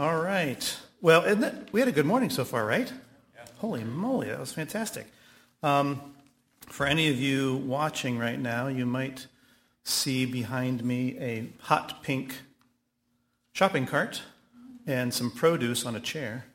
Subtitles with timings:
[0.00, 0.78] All right.
[1.02, 2.90] Well, it, we had a good morning so far, right?
[3.34, 3.42] Yeah.
[3.58, 5.06] Holy moly, that was fantastic.
[5.62, 6.14] Um,
[6.68, 9.26] for any of you watching right now, you might
[9.84, 12.34] see behind me a hot pink
[13.52, 14.22] shopping cart
[14.86, 16.46] and some produce on a chair.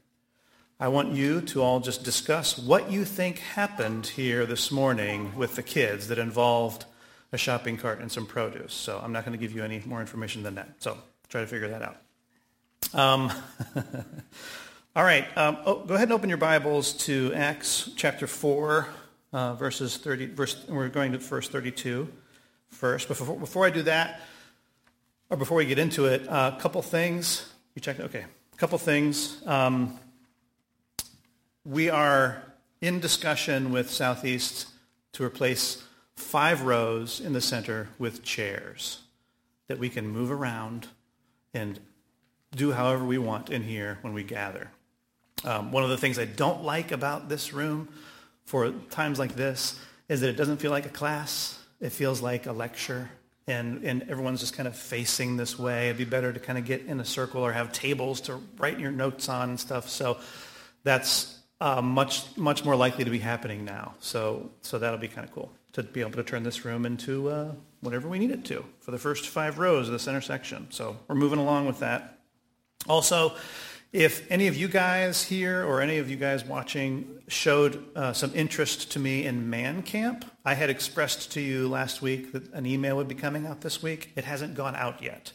[0.79, 5.55] I want you to all just discuss what you think happened here this morning with
[5.55, 6.85] the kids that involved
[7.31, 8.73] a shopping cart and some produce.
[8.73, 10.77] So I'm not going to give you any more information than that.
[10.79, 10.97] So
[11.29, 11.97] try to figure that out.
[12.93, 13.31] Um,
[14.95, 15.25] all right.
[15.37, 18.87] Um, oh, go ahead and open your Bibles to Acts chapter 4,
[19.33, 20.27] uh, verses 30.
[20.27, 22.07] Verse, we're going to verse 32
[22.69, 23.07] first.
[23.07, 24.21] But before, before I do that,
[25.29, 27.51] or before we get into it, a uh, couple things.
[27.73, 27.99] You checked?
[27.99, 28.25] Okay.
[28.53, 29.41] A couple things.
[29.45, 29.99] Um,
[31.65, 32.43] we are
[32.81, 34.67] in discussion with Southeast
[35.13, 35.83] to replace
[36.15, 38.99] five rows in the center with chairs
[39.67, 40.87] that we can move around
[41.53, 41.79] and
[42.55, 44.71] do however we want in here when we gather.
[45.43, 47.89] Um, one of the things I don't like about this room
[48.45, 51.59] for times like this is that it doesn't feel like a class.
[51.81, 53.09] It feels like a lecture.
[53.47, 55.85] And, and everyone's just kind of facing this way.
[55.89, 58.79] It'd be better to kind of get in a circle or have tables to write
[58.79, 59.87] your notes on and stuff.
[59.87, 60.17] So
[60.83, 63.93] that's uh, much, much more likely to be happening now.
[63.99, 67.29] So, so that'll be kind of cool to be able to turn this room into
[67.29, 70.67] uh, whatever we need it to for the first five rows of the center section.
[70.71, 72.14] So we're moving along with that.
[72.87, 73.33] Also,
[73.95, 78.29] if any of you guys here or any of you guys watching showed uh, some
[78.35, 82.65] interest to me in Man Camp, I had expressed to you last week that an
[82.65, 84.11] email would be coming out this week.
[84.17, 85.31] It hasn't gone out yet.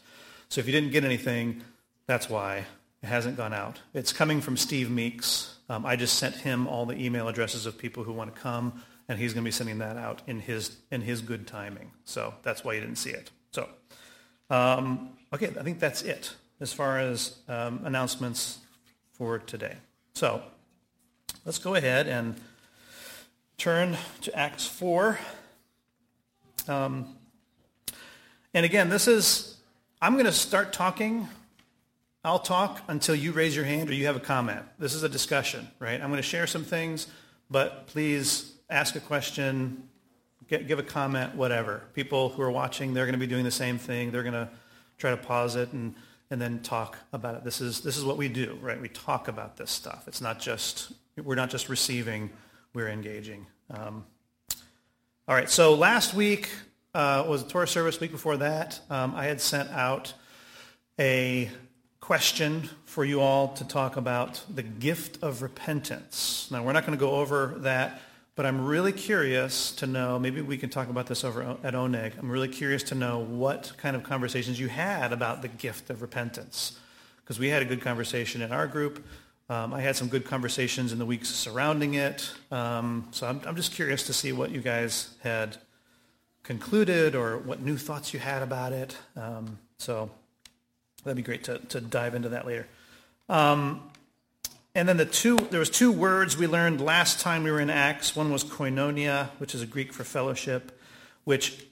[0.51, 1.63] So if you didn't get anything,
[2.07, 2.67] that's why
[3.03, 3.81] it hasn't gone out.
[3.95, 5.57] It's coming from Steve Meeks.
[5.71, 8.83] Um, I just sent him all the email addresses of people who want to come,
[9.09, 11.93] and he's going to be sending that out in his in his good timing.
[12.05, 13.31] So that's why you didn't see it.
[13.53, 13.71] So,
[14.51, 18.59] um, okay, I think that's it as far as um, announcements
[19.13, 19.77] for today.
[20.15, 20.43] So
[21.45, 22.37] let's go ahead and
[23.57, 25.19] turn to Acts 4.
[26.69, 27.17] Um,
[28.53, 29.57] and again, this is,
[30.03, 31.29] I'm going to start talking.
[32.25, 34.63] I'll talk until you raise your hand or you have a comment.
[34.79, 36.01] This is a discussion, right?
[36.01, 37.07] I'm going to share some things,
[37.51, 39.89] but please ask a question,
[40.49, 41.83] get, give a comment, whatever.
[41.95, 44.11] People who are watching, they're going to be doing the same thing.
[44.11, 44.51] They're going to
[44.99, 45.95] try to pause it and
[46.31, 47.45] and then talk about it.
[47.45, 48.81] This is, this is what we do, right?
[48.81, 50.05] We talk about this stuff.
[50.07, 52.31] It's not just, we're not just receiving,
[52.73, 53.47] we're engaging.
[53.71, 54.05] Um,
[55.27, 56.49] all right, so last week
[56.95, 58.01] uh, was the Torah service.
[58.01, 60.15] Week before that, um, I had sent out
[60.99, 61.51] a
[62.01, 66.49] question for you all to talk about the gift of repentance.
[66.51, 68.01] Now, we're not going to go over that
[68.41, 72.19] but I'm really curious to know, maybe we can talk about this over at Oneg.
[72.19, 76.01] I'm really curious to know what kind of conversations you had about the gift of
[76.01, 76.79] repentance.
[77.19, 79.05] Because we had a good conversation in our group.
[79.51, 82.33] Um, I had some good conversations in the weeks surrounding it.
[82.51, 85.59] Um, so I'm, I'm just curious to see what you guys had
[86.43, 88.97] concluded or what new thoughts you had about it.
[89.19, 90.09] Um, so
[91.05, 92.67] that'd be great to, to dive into that later.
[93.29, 93.83] Um,
[94.75, 97.71] and then the two, there was two words we learned last time we were in
[97.71, 98.15] Acts.
[98.15, 100.79] One was koinonia, which is a Greek for fellowship,
[101.25, 101.67] which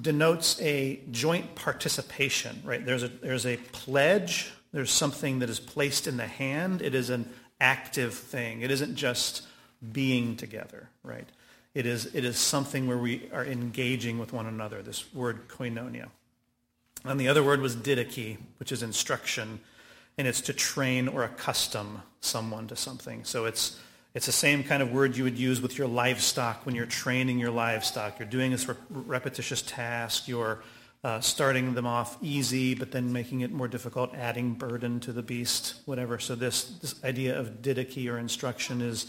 [0.00, 2.84] denotes a joint participation, right?
[2.84, 4.52] There's a, there's a pledge.
[4.72, 6.80] There's something that is placed in the hand.
[6.80, 7.28] It is an
[7.60, 8.62] active thing.
[8.62, 9.42] It isn't just
[9.92, 11.28] being together, right?
[11.74, 16.08] It is, it is something where we are engaging with one another, this word koinonia.
[17.04, 19.60] And the other word was didache, which is instruction
[20.20, 23.24] and it's to train or accustom someone to something.
[23.24, 23.80] So it's,
[24.12, 27.38] it's the same kind of word you would use with your livestock when you're training
[27.38, 28.18] your livestock.
[28.18, 30.28] You're doing this repetitious task.
[30.28, 30.62] You're
[31.02, 35.22] uh, starting them off easy, but then making it more difficult, adding burden to the
[35.22, 36.18] beast, whatever.
[36.18, 39.06] So this, this idea of didache or instruction is,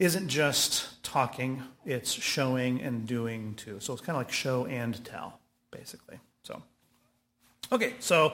[0.00, 3.76] isn't just talking, it's showing and doing too.
[3.78, 5.38] So it's kind of like show and tell,
[5.70, 6.18] basically.
[6.42, 6.60] So,
[7.70, 8.32] okay, so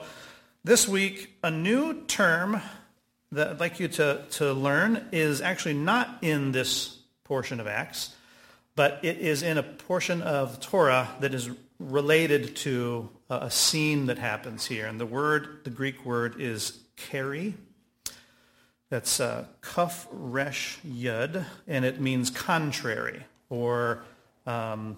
[0.63, 2.61] this week, a new term
[3.31, 8.13] that I'd like you to, to learn is actually not in this portion of Acts,
[8.75, 14.17] but it is in a portion of Torah that is related to a scene that
[14.17, 14.85] happens here.
[14.85, 17.55] And the word, the Greek word is keri.
[18.89, 24.03] That's uh, kaf resh yud, and it means contrary or
[24.45, 24.97] um,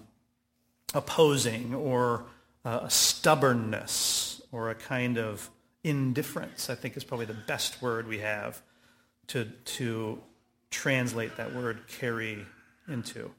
[0.94, 2.24] opposing or
[2.64, 5.50] uh, stubbornness or a kind of
[5.82, 8.62] indifference, I think is probably the best word we have
[9.28, 10.20] to, to
[10.70, 12.46] translate that word keri
[12.88, 13.30] into.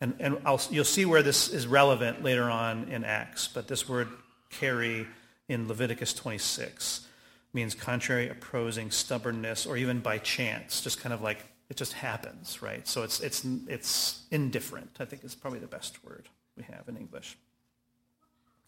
[0.00, 3.88] And, and I'll, you'll see where this is relevant later on in Acts, but this
[3.88, 4.08] word
[4.48, 5.06] keri
[5.48, 7.06] in Leviticus 26.
[7.52, 12.62] means contrary, opposing, stubbornness, or even by chance, just kind of like it just happens,
[12.62, 12.86] right?
[12.88, 16.96] So it's, it's, it's indifferent, I think is probably the best word we have in
[16.96, 17.36] English.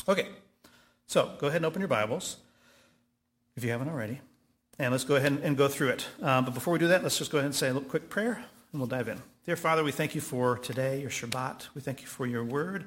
[0.08, 0.28] Okay,
[1.12, 2.38] so go ahead and open your Bibles
[3.54, 4.22] if you haven't already.
[4.78, 6.06] And let's go ahead and go through it.
[6.22, 8.42] Um, but before we do that, let's just go ahead and say a quick prayer,
[8.72, 9.20] and we'll dive in.
[9.44, 11.68] Dear Father, we thank you for today, your Shabbat.
[11.74, 12.86] We thank you for your word.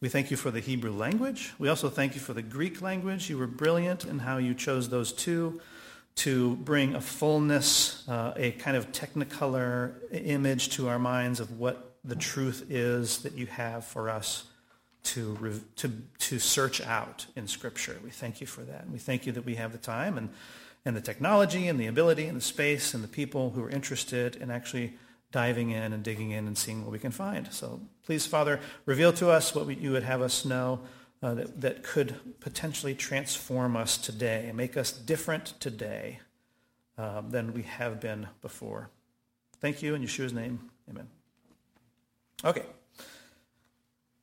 [0.00, 1.52] We thank you for the Hebrew language.
[1.58, 3.28] We also thank you for the Greek language.
[3.28, 5.60] You were brilliant in how you chose those two
[6.14, 11.98] to bring a fullness, uh, a kind of technicolor image to our minds of what
[12.06, 14.44] the truth is that you have for us
[15.06, 17.96] to, to, to search out in Scripture.
[18.02, 18.82] We thank you for that.
[18.82, 20.30] And we thank you that we have the time and,
[20.84, 24.36] and the technology and the ability and the space and the people who are interested
[24.36, 24.94] in actually
[25.32, 27.52] diving in and digging in and seeing what we can find.
[27.52, 30.80] So please, Father, reveal to us what we, you would have us know
[31.22, 36.20] uh, that, that could potentially transform us today and make us different today
[36.98, 38.90] uh, than we have been before.
[39.60, 40.70] Thank you in Yeshua's name.
[40.88, 41.08] Amen.
[42.44, 42.62] Okay.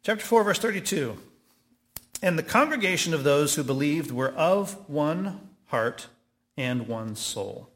[0.03, 1.17] Chapter 4, verse 32.
[2.21, 6.07] And the congregation of those who believed were of one heart
[6.57, 7.69] and one soul.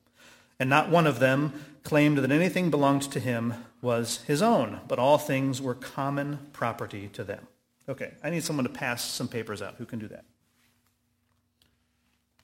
[0.60, 1.54] And not one of them
[1.84, 7.10] claimed that anything belonged to him was his own, but all things were common property
[7.14, 7.48] to them.
[7.88, 9.76] Okay, I need someone to pass some papers out.
[9.78, 10.26] Who can do that?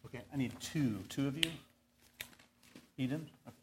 [0.06, 1.00] Okay, I need two.
[1.10, 1.52] Two of you?
[2.98, 3.28] Eden?
[3.46, 3.63] Okay.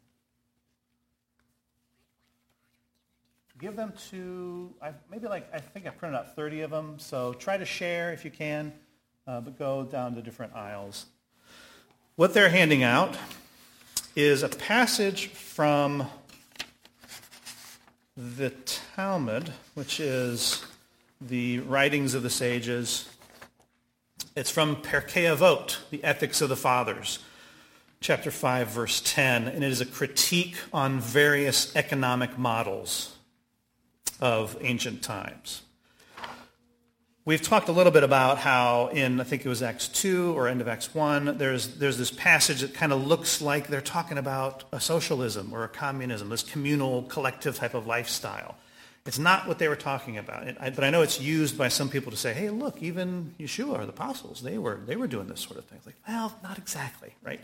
[3.61, 7.33] Give them to, I, maybe like, I think I printed out 30 of them, so
[7.33, 8.73] try to share if you can,
[9.27, 11.05] uh, but go down to different aisles.
[12.15, 13.15] What they're handing out
[14.15, 16.07] is a passage from
[18.17, 18.49] the
[18.95, 20.65] Talmud, which is
[21.21, 23.07] the writings of the sages.
[24.35, 27.19] It's from Pirkei Avot, the Ethics of the Fathers,
[27.99, 33.17] chapter 5, verse 10, and it is a critique on various economic models
[34.21, 35.63] of ancient times.
[37.23, 40.47] We've talked a little bit about how in, I think it was Acts 2 or
[40.47, 44.17] end of Acts 1, there's, there's this passage that kind of looks like they're talking
[44.17, 48.55] about a socialism or a communism, this communal, collective type of lifestyle.
[49.05, 50.45] It's not what they were talking about.
[50.59, 53.85] But I know it's used by some people to say, hey, look, even Yeshua or
[53.85, 55.77] the apostles, they were, they were doing this sort of thing.
[55.77, 57.41] It's like, well, not exactly, right?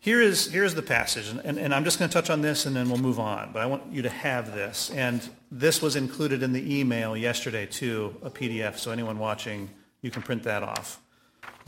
[0.00, 2.66] Here is, here's the passage, and, and, and I'm just going to touch on this
[2.66, 3.50] and then we'll move on.
[3.52, 4.90] But I want you to have this.
[4.90, 8.78] And this was included in the email yesterday, too, a PDF.
[8.78, 11.00] So anyone watching, you can print that off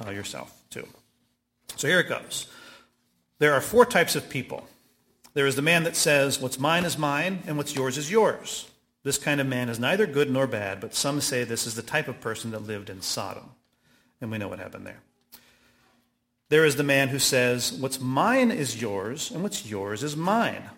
[0.04, 0.86] uh, yourself, too.
[1.76, 2.46] So here it goes.
[3.40, 4.66] There are four types of people.
[5.34, 8.68] There is the man that says, what's mine is mine, and what's yours is yours.
[9.02, 11.82] This kind of man is neither good nor bad, but some say this is the
[11.82, 13.50] type of person that lived in Sodom.
[14.20, 15.00] And we know what happened there.
[16.50, 20.68] There is the man who says, what's mine is yours, and what's yours is mine.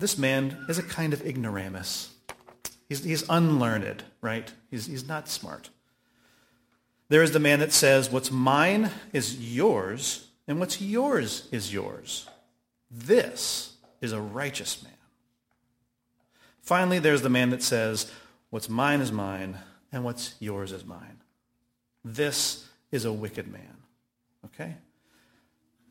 [0.00, 2.12] This man is a kind of ignoramus.
[2.88, 4.52] He's, he's unlearned, right?
[4.68, 5.70] He's, he's not smart.
[7.08, 12.28] There is the man that says, what's mine is yours, and what's yours is yours.
[12.90, 14.92] This is a righteous man.
[16.62, 18.10] Finally, there's the man that says,
[18.50, 19.58] what's mine is mine,
[19.92, 21.20] and what's yours is mine.
[22.04, 23.76] This is a wicked man.
[24.46, 24.74] Okay?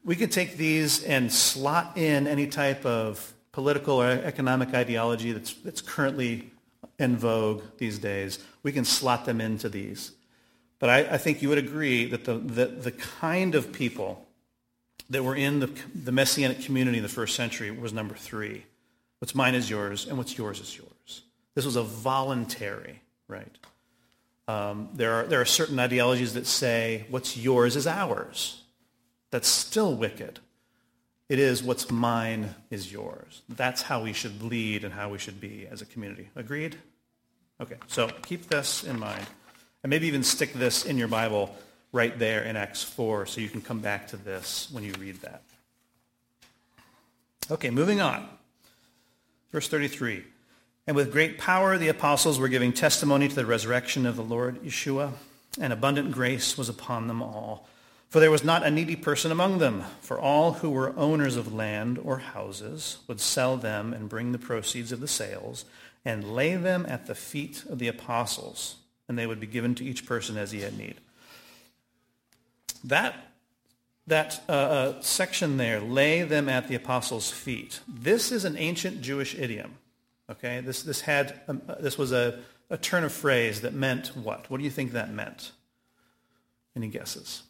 [0.05, 5.53] We could take these and slot in any type of political or economic ideology that's,
[5.55, 6.51] that's currently
[6.99, 8.39] in vogue these days.
[8.61, 10.11] We can slot them into these.
[10.77, 14.25] But I, I think you would agree that the, the, the kind of people
[15.09, 18.65] that were in the, the Messianic community in the first century was number three.
[19.19, 21.23] What's mine is yours, and what's yours is yours.
[21.55, 23.57] This was a voluntary, right?
[24.47, 28.61] Um, there, are, there are certain ideologies that say what's yours is ours
[29.35, 30.39] that's still wicked.
[31.27, 33.41] It is what's mine is yours.
[33.49, 36.29] That's how we should lead and how we should be as a community.
[36.37, 36.77] Agreed?
[37.59, 39.27] Okay, so keep this in mind.
[39.83, 41.53] And maybe even stick this in your Bible
[41.91, 45.17] right there in Acts 4 so you can come back to this when you read
[45.17, 45.41] that.
[47.51, 48.29] Okay, moving on.
[49.51, 50.23] Verse 33.
[50.87, 54.63] And with great power the apostles were giving testimony to the resurrection of the Lord
[54.63, 55.11] Yeshua,
[55.59, 57.67] and abundant grace was upon them all.
[58.15, 61.53] For there was not a needy person among them, for all who were owners of
[61.53, 65.65] land or houses would sell them and bring the proceeds of the sales
[66.05, 68.77] and lay them at the feet of the apostles,
[69.09, 70.95] and they would be given to each person as he had need.
[72.85, 73.17] That,
[74.07, 79.01] that uh, uh, section there, lay them at the apostles' feet, this is an ancient
[79.01, 79.73] Jewish idiom.
[80.31, 84.49] Okay, this, this, had, um, this was a, a turn of phrase that meant what?
[84.49, 85.51] What do you think that meant?
[86.77, 87.43] Any guesses?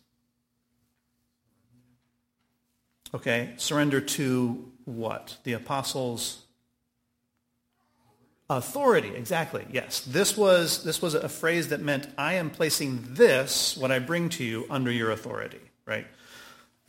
[3.14, 5.38] Okay, surrender to what?
[5.44, 6.44] The apostles'
[8.50, 9.16] authority.
[9.16, 9.66] Exactly.
[9.72, 10.02] Yes.
[10.02, 14.30] This was this was a phrase that meant I am placing this, what I bring
[14.30, 15.62] to you, under your authority.
[15.86, 16.08] Right.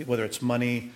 [0.05, 0.93] Whether it's money,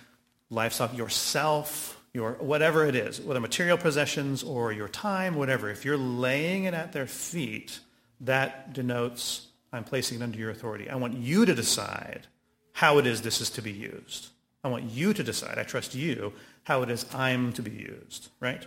[0.49, 5.69] livestock, yourself, your whatever it is, whether material possessions or your time, whatever.
[5.69, 7.79] If you're laying it at their feet,
[8.19, 10.89] that denotes I'm placing it under your authority.
[10.89, 12.27] I want you to decide
[12.73, 14.29] how it is this is to be used.
[14.63, 18.29] I want you to decide, I trust you, how it is I'm to be used,
[18.39, 18.63] right?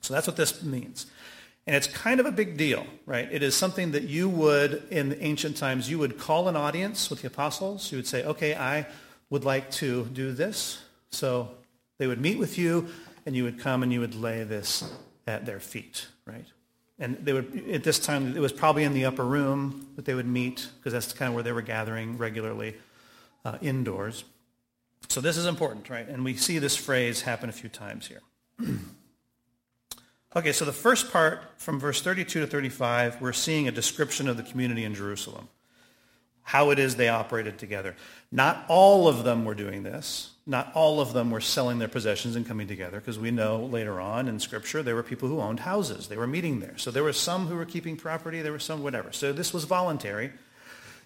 [0.00, 1.06] So that's what this means.
[1.66, 3.28] And it's kind of a big deal, right?
[3.30, 7.22] It is something that you would, in ancient times, you would call an audience with
[7.22, 7.92] the apostles.
[7.92, 8.86] You would say, okay, I
[9.30, 10.82] would like to do this.
[11.10, 11.50] So
[11.98, 12.88] they would meet with you,
[13.24, 14.92] and you would come and you would lay this
[15.28, 16.46] at their feet, right?
[16.98, 20.14] And they would, at this time, it was probably in the upper room that they
[20.14, 22.74] would meet, because that's kind of where they were gathering regularly
[23.44, 24.24] uh, indoors.
[25.08, 26.08] So this is important, right?
[26.08, 28.22] And we see this phrase happen a few times here.
[30.36, 34.36] okay, so the first part from verse 32 to 35, we're seeing a description of
[34.36, 35.48] the community in Jerusalem,
[36.42, 37.94] how it is they operated together.
[38.30, 40.30] Not all of them were doing this.
[40.44, 44.00] Not all of them were selling their possessions and coming together, because we know later
[44.00, 46.08] on in Scripture there were people who owned houses.
[46.08, 46.76] They were meeting there.
[46.78, 49.12] So there were some who were keeping property, there were some whatever.
[49.12, 50.32] So this was voluntary.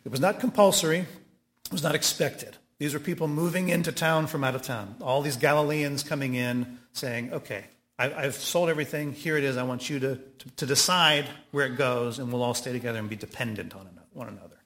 [0.06, 1.00] It was not compulsory.
[1.00, 2.56] It was not expected.
[2.78, 4.97] These were people moving into town from out of town.
[5.00, 7.64] All these Galileans coming in saying, okay,
[7.99, 9.12] I, have sold everything.
[9.12, 9.56] Here it is.
[9.56, 12.99] I want you to, to, to, decide where it goes, and we'll all stay together
[12.99, 14.56] and be dependent on one another.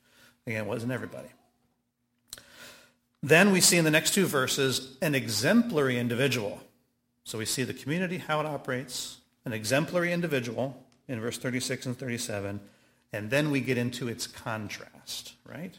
[0.46, 1.28] Again, it wasn't everybody.
[3.22, 6.60] Then we see in the next two verses an exemplary individual.
[7.22, 11.98] So we see the community, how it operates, an exemplary individual in verse 36 and
[11.98, 12.60] 37,
[13.12, 15.78] and then we get into its contrast, right?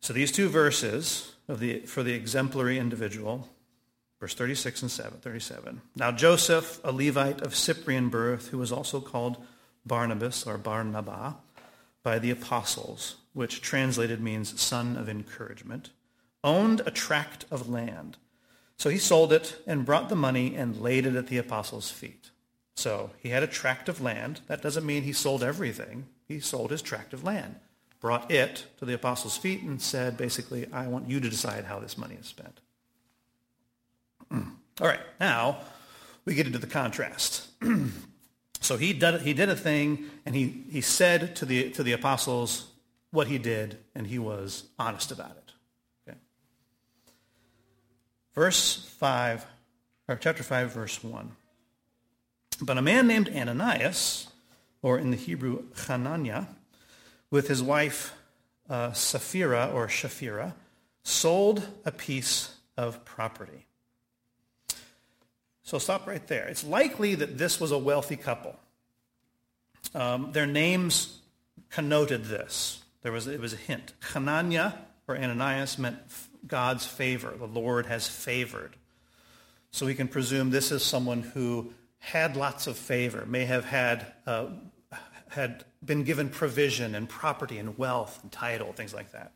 [0.00, 3.48] So these two verses of the, for the exemplary individual,
[4.20, 5.80] verse 36 and 7, 37.
[5.96, 9.44] Now Joseph, a Levite of Cyprian birth, who was also called
[9.84, 11.34] Barnabas or Barnabas
[12.02, 15.90] by the apostles, which translated means son of encouragement,
[16.44, 18.16] owned a tract of land.
[18.76, 22.30] So he sold it and brought the money and laid it at the apostles' feet.
[22.76, 24.40] So he had a tract of land.
[24.46, 26.06] That doesn't mean he sold everything.
[26.28, 27.56] He sold his tract of land
[28.00, 31.78] brought it to the apostles' feet and said, basically, I want you to decide how
[31.78, 32.60] this money is spent.
[34.30, 34.50] Hmm.
[34.80, 35.58] All right, now
[36.24, 37.48] we get into the contrast.
[38.60, 41.92] so he did, he did a thing, and he, he said to the, to the
[41.92, 42.66] apostles
[43.10, 45.52] what he did, and he was honest about it.
[46.06, 46.18] Okay.
[48.34, 49.46] Verse 5,
[50.06, 51.32] or chapter 5, verse 1.
[52.60, 54.28] But a man named Ananias,
[54.82, 56.46] or in the Hebrew, Hananiah,
[57.30, 58.14] with his wife
[58.68, 60.54] uh, Sapphira or Shafira,
[61.02, 63.66] sold a piece of property.
[65.62, 66.46] So stop right there.
[66.48, 68.56] It's likely that this was a wealthy couple.
[69.94, 71.18] Um, their names
[71.70, 72.82] connoted this.
[73.02, 73.92] There was, it was a hint.
[74.12, 74.72] Hananiah
[75.06, 75.98] or Ananias meant
[76.46, 77.34] God's favor.
[77.36, 78.76] The Lord has favored.
[79.70, 84.06] So we can presume this is someone who had lots of favor, may have had,
[84.26, 84.46] uh,
[85.28, 89.32] had been given provision and property and wealth and title, things like that.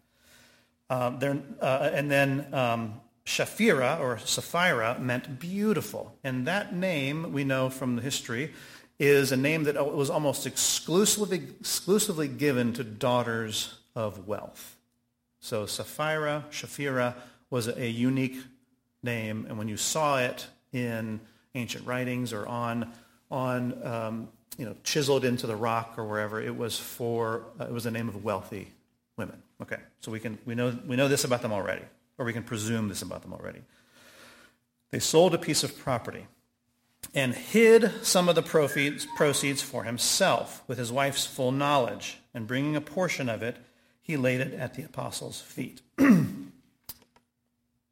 [0.91, 1.13] Uh,
[1.61, 6.17] uh, and then um, Shafira or Sapphira meant beautiful.
[6.25, 8.53] And that name, we know from the history,
[8.99, 14.77] is a name that was almost exclusively, exclusively given to daughters of wealth.
[15.41, 17.15] So Sapphira, Shafira
[17.51, 18.37] was a, a unique
[19.03, 19.47] name.
[19.49, 21.21] And when you saw it in
[21.55, 22.93] ancient writings or on,
[23.31, 24.29] on um,
[24.59, 26.41] you know, chiseled into the rock or wherever.
[26.41, 28.69] It was for, uh, it was the name of wealthy
[29.17, 29.43] women.
[29.61, 31.85] Okay, so we, can, we, know, we know this about them already,
[32.19, 33.61] or we can presume this about them already.
[34.91, 36.27] They sold a piece of property
[37.15, 42.47] and hid some of the proceeds, proceeds for himself with his wife's full knowledge, and
[42.47, 43.57] bringing a portion of it,
[44.01, 45.81] he laid it at the apostles' feet.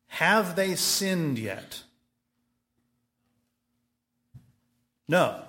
[0.07, 1.83] Have they sinned yet?
[5.09, 5.43] No.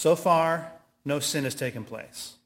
[0.00, 0.72] So far,
[1.04, 2.36] no sin has taken place.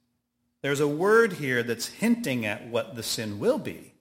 [0.62, 3.94] There's a word here that's hinting at what the sin will be.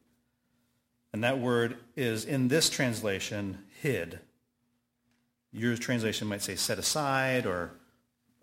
[1.13, 4.19] And that word is, in this translation, hid.
[5.51, 7.69] Your translation might say set aside, or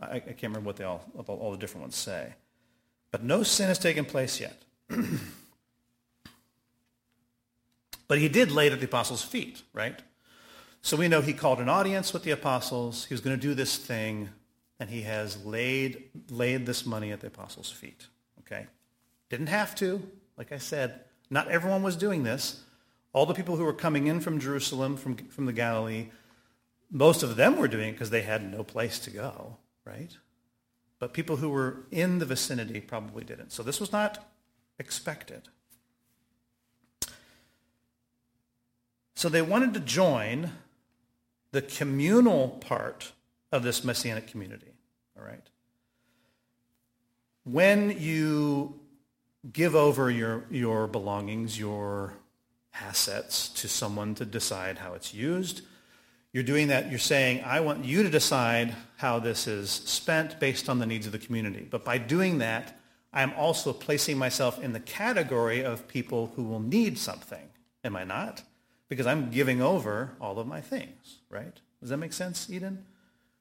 [0.00, 2.34] I, I can't remember what they all, all the different ones say.
[3.10, 4.62] But no sin has taken place yet.
[8.06, 10.00] but he did lay it at the apostles' feet, right?
[10.82, 13.06] So we know he called an audience with the apostles.
[13.06, 14.28] He was going to do this thing
[14.80, 18.06] and he has laid, laid this money at the apostles' feet.
[18.40, 18.66] Okay?
[19.28, 20.02] Didn't have to.
[20.38, 22.62] Like I said, not everyone was doing this.
[23.12, 26.08] All the people who were coming in from Jerusalem, from, from the Galilee,
[26.90, 30.16] most of them were doing it because they had no place to go, right?
[30.98, 33.52] But people who were in the vicinity probably didn't.
[33.52, 34.26] So this was not
[34.78, 35.42] expected.
[39.14, 40.52] So they wanted to join
[41.52, 43.12] the communal part
[43.52, 44.72] of this messianic community,
[45.18, 45.42] all right?
[47.44, 48.78] When you
[49.52, 52.14] give over your, your belongings, your
[52.80, 55.62] assets to someone to decide how it's used,
[56.32, 60.68] you're doing that, you're saying, I want you to decide how this is spent based
[60.68, 61.66] on the needs of the community.
[61.68, 62.78] But by doing that,
[63.12, 67.48] I'm also placing myself in the category of people who will need something.
[67.82, 68.42] Am I not?
[68.88, 71.58] Because I'm giving over all of my things, right?
[71.80, 72.84] Does that make sense, Eden?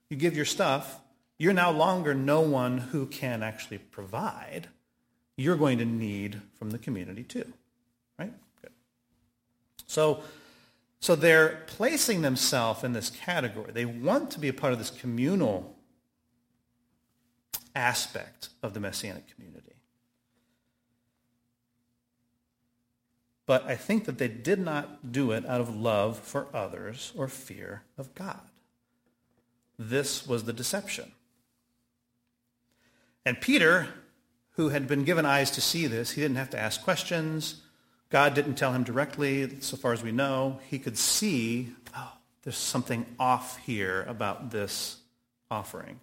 [0.09, 0.99] You give your stuff,
[1.37, 4.67] you're now longer no one who can actually provide.
[5.37, 7.53] You're going to need from the community too,
[8.17, 8.33] right?
[8.61, 8.71] Good.
[9.85, 10.23] So
[10.99, 13.71] so they're placing themselves in this category.
[13.71, 15.75] They want to be a part of this communal
[17.73, 19.75] aspect of the Messianic community.
[23.45, 27.27] But I think that they did not do it out of love for others or
[27.27, 28.48] fear of God.
[29.79, 31.13] This was the deception.
[33.25, 33.87] And Peter,
[34.51, 37.61] who had been given eyes to see this, he didn't have to ask questions.
[38.09, 40.59] God didn't tell him directly, so far as we know.
[40.69, 42.11] He could see, oh,
[42.43, 44.97] there's something off here about this
[45.49, 46.01] offering.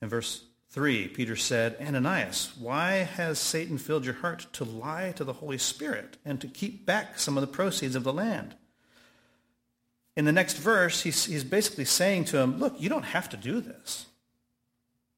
[0.00, 5.22] In verse 3, Peter said, Ananias, why has Satan filled your heart to lie to
[5.22, 8.56] the Holy Spirit and to keep back some of the proceeds of the land?
[10.16, 13.36] In the next verse, he's, he's basically saying to him, look, you don't have to
[13.36, 14.06] do this.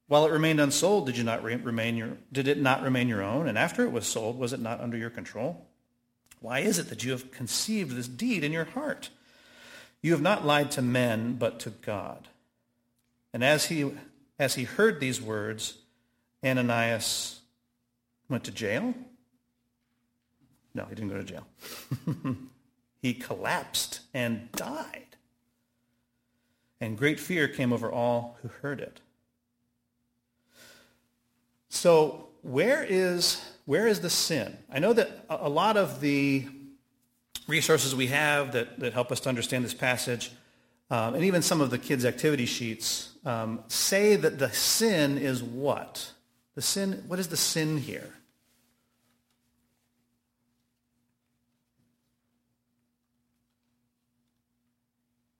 [0.07, 3.23] While it remained unsold, did, you not re- remain your, did it not remain your
[3.23, 3.49] own?
[3.49, 5.67] And after it was sold, was it not under your control?
[6.41, 9.09] Why is it that you have conceived this deed in your heart?
[10.03, 12.28] You have not lied to men, but to God.
[13.33, 13.91] And as he,
[14.39, 15.78] as he heard these words,
[16.45, 17.41] Ananias
[18.28, 18.95] went to jail?
[20.75, 21.47] No, he didn't go to jail.
[23.04, 25.17] he collapsed and died.
[26.80, 29.02] And great fear came over all who heard it.
[31.69, 34.56] So where is, where is the sin?
[34.73, 36.47] I know that a lot of the
[37.47, 40.32] resources we have that, that help us to understand this passage,
[40.90, 45.43] um, and even some of the kids' activity sheets, um, say that the sin is
[45.43, 46.10] what?
[46.54, 48.14] The sin, what is the sin here?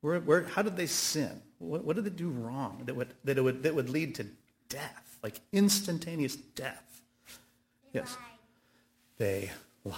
[0.05, 1.41] Where, where, how did they sin?
[1.59, 4.27] What, what did they do wrong that would, that, it would, that would lead to
[4.69, 5.05] death?
[5.25, 7.01] like instantaneous death.
[7.93, 8.15] They yes.
[8.15, 8.39] lied.
[9.17, 9.51] They
[9.85, 9.97] lied.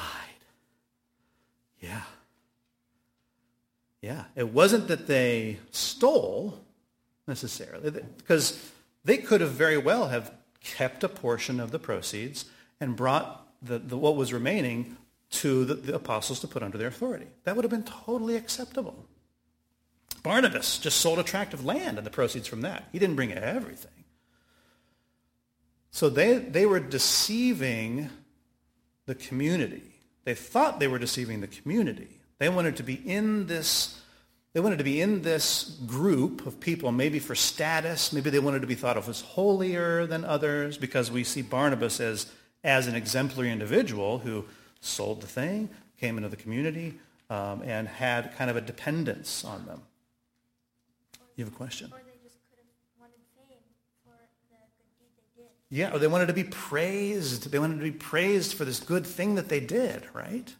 [1.80, 2.02] Yeah.
[4.00, 4.24] Yeah.
[4.36, 6.60] It wasn't that they stole
[7.26, 8.70] necessarily, because
[9.04, 12.44] they could have very well have kept a portion of the proceeds
[12.80, 14.96] and brought the, the what was remaining
[15.28, 17.26] to the, the apostles to put under their authority.
[17.42, 19.08] That would have been totally acceptable.
[20.26, 22.88] Barnabas just sold a tract of land and the proceeds from that.
[22.90, 23.92] He didn't bring everything.
[25.92, 28.10] So they, they were deceiving
[29.06, 29.84] the community.
[30.24, 32.08] They thought they were deceiving the community.
[32.38, 34.00] They wanted to be in this,
[34.52, 38.12] they wanted to be in this group of people, maybe for status.
[38.12, 42.00] Maybe they wanted to be thought of as holier than others because we see Barnabas
[42.00, 42.26] as,
[42.64, 44.44] as an exemplary individual who
[44.80, 46.98] sold the thing, came into the community,
[47.30, 49.82] um, and had kind of a dependence on them.
[51.36, 51.92] You have a question?
[51.92, 52.66] Or they just could have
[52.98, 53.60] wanted fame
[54.02, 54.66] for the good
[54.98, 55.50] deed they did.
[55.68, 57.50] Yeah, or they wanted to be praised.
[57.50, 60.54] They wanted to be praised for this good thing that they did, right?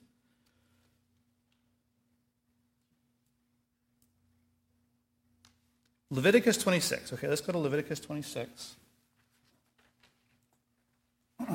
[6.11, 7.15] Leviticus 26.
[7.15, 8.77] Okay, let's go to Leviticus 26.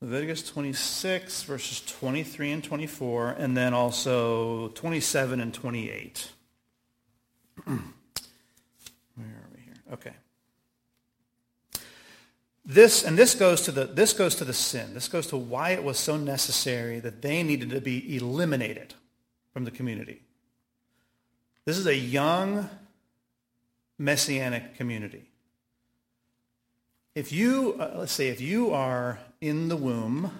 [0.00, 6.32] Leviticus 26, verses 23 and 24, and then also 27 and 28.
[7.64, 9.74] Where are we here?
[9.92, 10.12] Okay.
[12.64, 14.94] This and this goes to the this goes to the sin.
[14.94, 18.94] This goes to why it was so necessary that they needed to be eliminated
[19.52, 20.22] from the community.
[21.64, 22.70] This is a young
[23.98, 25.28] messianic community.
[27.14, 30.30] If you uh, let's say if you are in the womb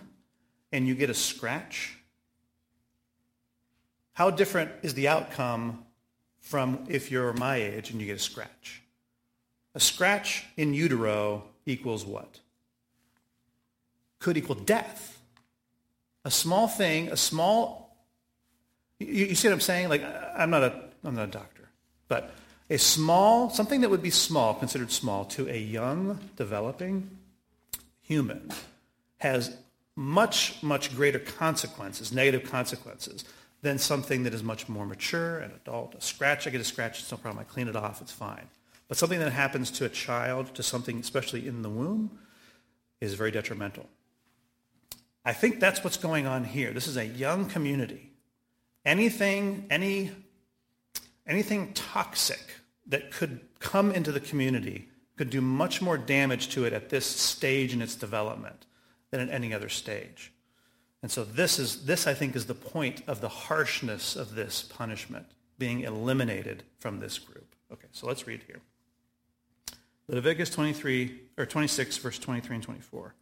[0.71, 1.99] and you get a scratch,
[4.13, 5.85] how different is the outcome
[6.43, 8.83] from if you're my age and you get a scratch?
[9.75, 12.41] A scratch in utero equals what?
[14.19, 15.21] Could equal death.
[16.25, 17.97] A small thing, a small,
[19.01, 19.89] you, you see what I'm saying?
[19.89, 20.05] Like,
[20.37, 21.69] I'm not a, I'm not a doctor,
[22.07, 22.33] but
[22.71, 27.19] a small, something that would be small, considered small, to a young, developing
[28.03, 28.51] human
[29.19, 29.57] has
[29.97, 33.25] much, much greater consequences, negative consequences,
[33.63, 35.95] than something that is much more mature and adult.
[35.95, 37.41] A scratch, I get a scratch, it's no problem.
[37.41, 38.49] I clean it off, it's fine.
[38.89, 42.19] But something that happens to a child, to something especially in the womb,
[43.01, 43.89] is very detrimental.
[45.25, 46.73] I think that's what's going on here.
[46.73, 48.11] This is a young community.
[48.85, 50.11] Anything, any,
[51.27, 56.73] anything toxic that could come into the community could do much more damage to it
[56.73, 58.67] at this stage in its development
[59.11, 60.33] than at any other stage.
[61.03, 64.63] And so this is this I think is the point of the harshness of this
[64.63, 65.27] punishment
[65.59, 67.55] being eliminated from this group.
[67.73, 68.61] Okay, so let's read here.
[70.09, 73.15] Leviticus 23 or 26 verse 23 and 24.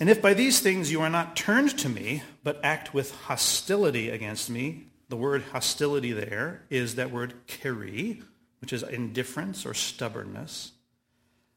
[0.00, 4.10] And if by these things you are not turned to me, but act with hostility
[4.10, 8.22] against me, the word hostility there is that word keri,
[8.60, 10.72] which is indifference or stubbornness,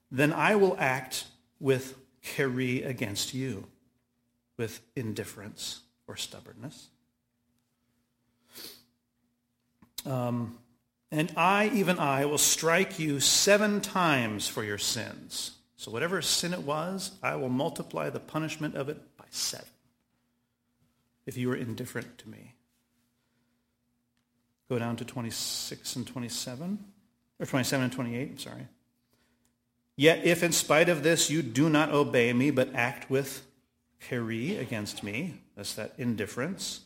[0.10, 1.26] then I will act
[1.60, 3.68] with keri against you,
[4.62, 6.90] with indifference or stubbornness.
[10.06, 10.60] Um,
[11.12, 15.54] and I, even I, will strike you seven times for your sins.
[15.78, 19.66] So whatever sin it was, I will multiply the punishment of it by seven
[21.26, 22.54] if you were indifferent to me.
[24.70, 26.78] Go down to 26 and 27,
[27.40, 28.68] or 27 and 28, I'm sorry.
[29.98, 33.48] Yet if in spite of this you do not obey me, but act with
[34.02, 36.82] keri against me, that's that indifference,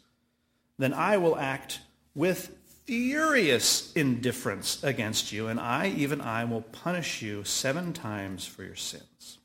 [0.78, 1.80] then I will act
[2.14, 8.64] with furious indifference against you, and I, even I, will punish you seven times for
[8.64, 9.40] your sins.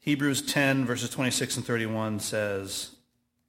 [0.00, 2.96] Hebrews 10, verses 26 and 31 says,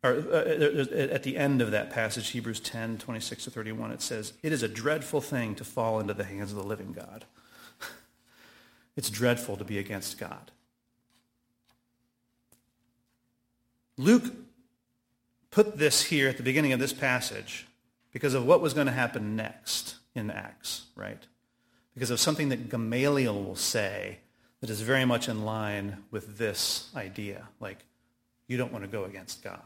[0.03, 4.01] or uh, uh, at the end of that passage, Hebrews 10, 26 to 31, it
[4.01, 7.25] says, It is a dreadful thing to fall into the hands of the living God.
[8.95, 10.51] it's dreadful to be against God.
[13.97, 14.33] Luke
[15.51, 17.67] put this here at the beginning of this passage
[18.11, 21.21] because of what was going to happen next in Acts, right?
[21.93, 24.19] Because of something that Gamaliel will say
[24.61, 27.49] that is very much in line with this idea.
[27.59, 27.85] Like,
[28.47, 29.61] you don't want to go against God,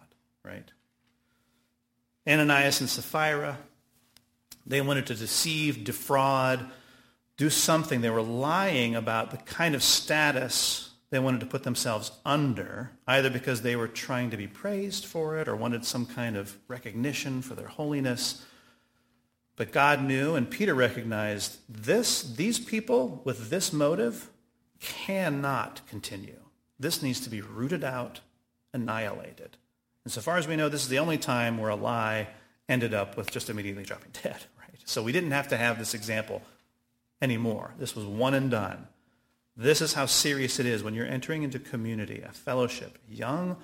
[0.45, 0.69] right?
[2.27, 3.58] Ananias and Sapphira,
[4.65, 6.65] they wanted to deceive, defraud,
[7.38, 8.01] do something.
[8.01, 13.29] They were lying about the kind of status they wanted to put themselves under, either
[13.29, 17.41] because they were trying to be praised for it or wanted some kind of recognition
[17.41, 18.43] for their holiness.
[19.55, 24.29] But God knew, and Peter recognized this, these people with this motive
[24.79, 26.39] cannot continue.
[26.79, 28.19] This needs to be rooted out,
[28.73, 29.58] annihilated.
[30.06, 32.28] And so far as we know, this is the only time where a lie
[32.70, 34.38] ended up with just immediately dropping dead.
[34.60, 34.82] Right?
[34.86, 36.41] So we didn't have to have this example
[37.22, 37.74] anymore.
[37.78, 38.88] This was one and done.
[39.58, 43.58] This is how serious it is when you're entering into community, a fellowship, a young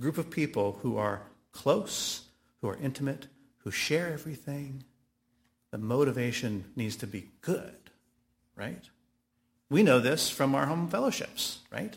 [0.00, 2.22] group of people who are close,
[2.60, 4.84] who are intimate, who share everything.
[5.70, 7.90] The motivation needs to be good,
[8.56, 8.88] right?
[9.70, 11.96] We know this from our home fellowships, right?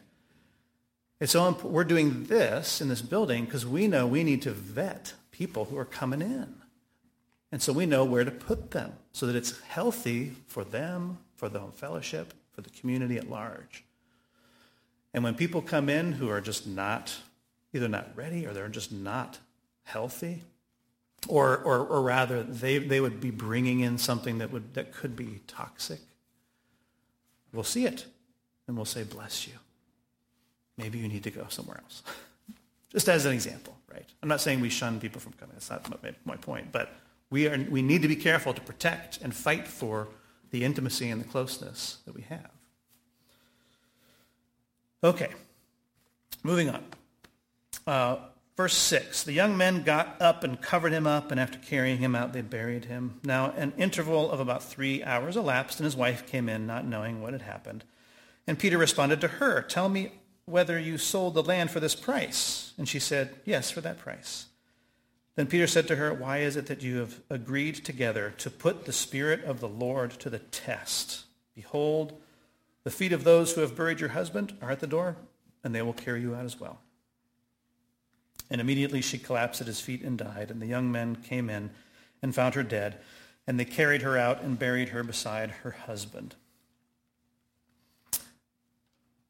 [1.26, 5.16] It's so we're doing this in this building because we know we need to vet
[5.32, 6.54] people who are coming in.
[7.52, 11.50] And so we know where to put them so that it's healthy for them, for
[11.50, 13.84] the fellowship, for the community at large.
[15.16, 17.16] And when people come in who are just not,
[17.74, 19.40] either not ready or they're just not
[19.82, 20.44] healthy,
[21.28, 25.16] or, or, or rather they, they would be bringing in something that, would, that could
[25.16, 26.02] be toxic,
[27.52, 28.06] we'll see it
[28.68, 29.54] and we'll say, bless you.
[30.78, 32.04] Maybe you need to go somewhere else.
[32.92, 34.06] just as an example, right?
[34.22, 35.56] I'm not saying we shun people from coming.
[35.56, 36.72] That's not my, point.
[36.72, 36.94] But
[37.30, 40.10] we, are, we need to be careful to protect and fight for
[40.52, 42.50] the intimacy and the closeness that we have.
[45.04, 45.30] Okay,
[46.44, 46.84] moving on.
[47.86, 48.18] Uh,
[48.58, 52.16] verse 6 The young men got up and covered him up, and after carrying him
[52.16, 53.20] out, they buried him.
[53.24, 57.22] Now, an interval of about three hours elapsed, and his wife came in, not knowing
[57.22, 57.84] what had happened.
[58.48, 60.12] And Peter responded to her, Tell me
[60.46, 62.74] whether you sold the land for this price.
[62.78, 64.46] And she said, Yes, for that price.
[65.36, 68.86] Then Peter said to her, Why is it that you have agreed together to put
[68.86, 71.26] the Spirit of the Lord to the test?
[71.56, 72.22] Behold,
[72.84, 75.18] the feet of those who have buried your husband are at the door,
[75.64, 76.80] and they will carry you out as well.
[78.50, 81.72] And immediately she collapsed at his feet and died, and the young men came in
[82.22, 83.00] and found her dead,
[83.48, 86.36] and they carried her out and buried her beside her husband.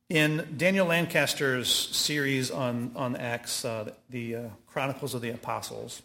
[0.09, 6.03] In Daniel Lancaster's series on, on Acts, uh, the uh, Chronicles of the Apostles,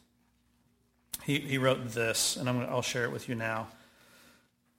[1.23, 3.69] he, he wrote this, and I'm gonna, I'll share it with you now.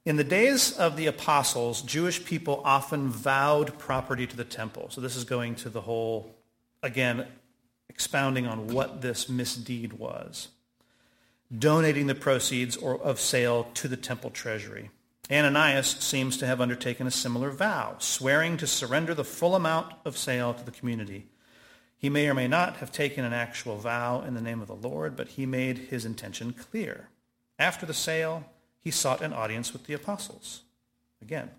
[0.04, 4.88] In the days of the apostles, Jewish people often vowed property to the temple.
[4.90, 6.34] So this is going to the whole,
[6.82, 7.28] again,
[7.88, 10.48] expounding on what this misdeed was.
[11.56, 14.90] Donating the proceeds or of sale to the temple treasury.
[15.32, 20.18] Ananias seems to have undertaken a similar vow, swearing to surrender the full amount of
[20.18, 21.26] sale to the community.
[21.96, 24.74] He may or may not have taken an actual vow in the name of the
[24.74, 27.08] Lord, but he made his intention clear.
[27.58, 28.44] After the sale,
[28.80, 30.62] he sought an audience with the apostles.
[31.22, 31.50] Again,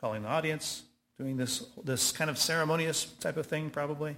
[0.00, 0.84] calling the audience,
[1.18, 4.16] doing this, this kind of ceremonious type of thing, probably.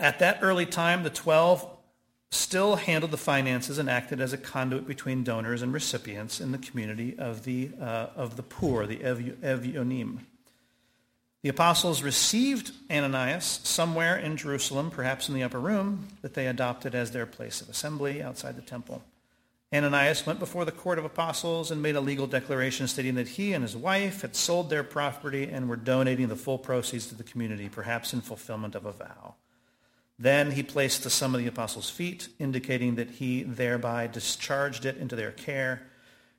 [0.00, 1.64] At that early time, the twelve
[2.34, 6.58] still handled the finances and acted as a conduit between donors and recipients in the
[6.58, 10.18] community of the, uh, of the poor, the Evionim.
[11.42, 16.94] The apostles received Ananias somewhere in Jerusalem, perhaps in the upper room, that they adopted
[16.94, 19.02] as their place of assembly outside the temple.
[19.72, 23.52] Ananias went before the court of apostles and made a legal declaration stating that he
[23.52, 27.24] and his wife had sold their property and were donating the full proceeds to the
[27.24, 29.34] community, perhaps in fulfillment of a vow.
[30.18, 34.96] Then he placed the sum of the apostles' feet, indicating that he thereby discharged it
[34.96, 35.82] into their care.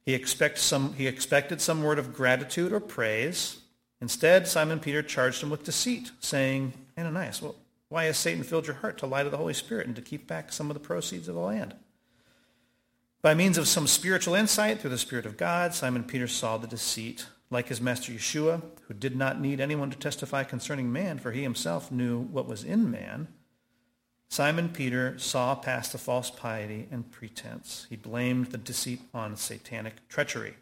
[0.06, 3.60] He, expect some, he expected some word of gratitude or praise.
[4.00, 7.56] Instead, Simon Peter charged him with deceit, saying, Ananias, well,
[7.90, 10.28] why has Satan filled your heart to lie to the Holy Spirit and to keep
[10.28, 11.76] back some of the proceeds of the land?
[13.22, 16.68] By means of some spiritual insight through the Spirit of God, Simon Peter saw the
[16.68, 17.26] deceit.
[17.52, 21.44] Like his master Yeshua, who did not need anyone to testify concerning man, for he
[21.44, 23.28] himself knew what was in man,
[24.28, 27.88] Simon Peter saw past the false piety and pretense.
[27.90, 30.56] He blamed the deceit on satanic treachery.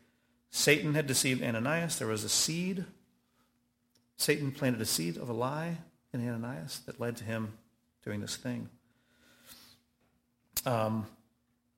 [0.49, 1.97] Satan had deceived Ananias.
[1.97, 2.85] There was a seed.
[4.17, 5.77] Satan planted a seed of a lie
[6.13, 7.53] in Ananias that led to him
[8.05, 8.69] doing this thing.
[10.65, 11.07] Um,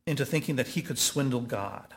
[0.06, 1.96] into thinking that he could swindle God.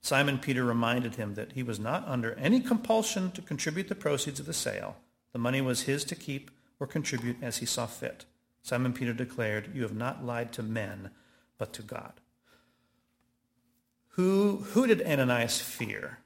[0.00, 4.40] Simon Peter reminded him that he was not under any compulsion to contribute the proceeds
[4.40, 4.96] of the sale.
[5.32, 8.24] The money was his to keep or contribute as he saw fit.
[8.62, 11.10] Simon Peter declared, You have not lied to men,
[11.58, 12.12] but to God.
[14.10, 16.18] Who, who did Ananias fear?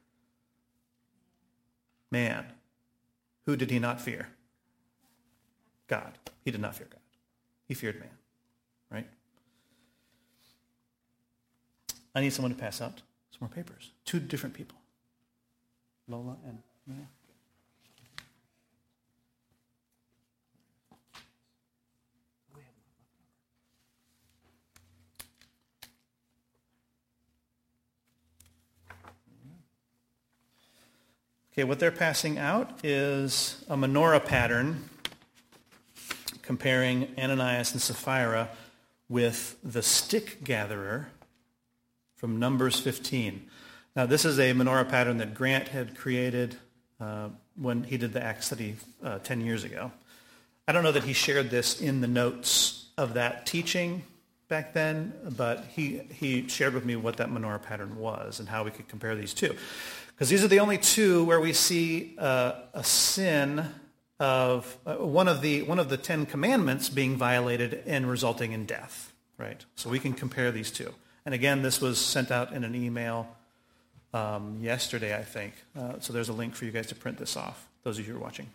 [2.11, 2.46] Man.
[3.46, 4.29] Who did he not fear?
[5.87, 6.18] God.
[6.44, 7.01] He did not fear God.
[7.66, 8.11] He feared man.
[8.90, 9.07] Right?
[12.14, 13.92] I need someone to pass out some more papers.
[14.05, 14.79] Two different people.
[16.09, 17.09] Lola and Mia.
[31.59, 34.90] Okay, what they're passing out is a menorah pattern
[36.42, 38.51] comparing Ananias and Sapphira
[39.09, 41.09] with the stick gatherer
[42.14, 43.49] from Numbers 15.
[43.97, 46.57] Now, this is a menorah pattern that Grant had created
[47.01, 49.90] uh, when he did the Act study uh, 10 years ago.
[50.69, 54.03] I don't know that he shared this in the notes of that teaching
[54.48, 58.64] back then, but he, he shared with me what that menorah pattern was and how
[58.64, 59.54] we could compare these two.
[60.09, 63.66] Because these are the only two where we see uh, a sin
[64.18, 68.64] of uh, one of the one of the Ten Commandments being violated and resulting in
[68.64, 69.12] death.
[69.37, 69.62] Right.
[69.74, 70.94] So we can compare these two.
[71.26, 73.28] And again, this was sent out in an email
[74.14, 75.52] um, yesterday, I think.
[75.78, 77.68] Uh, so there's a link for you guys to print this off.
[77.82, 78.48] Those of you who are watching.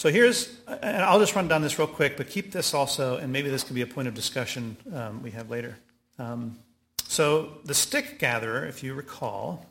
[0.00, 3.30] So here's, and I'll just run down this real quick, but keep this also, and
[3.30, 5.76] maybe this can be a point of discussion um, we have later.
[6.18, 6.56] Um,
[7.02, 9.66] so the stick gatherer, if you recall,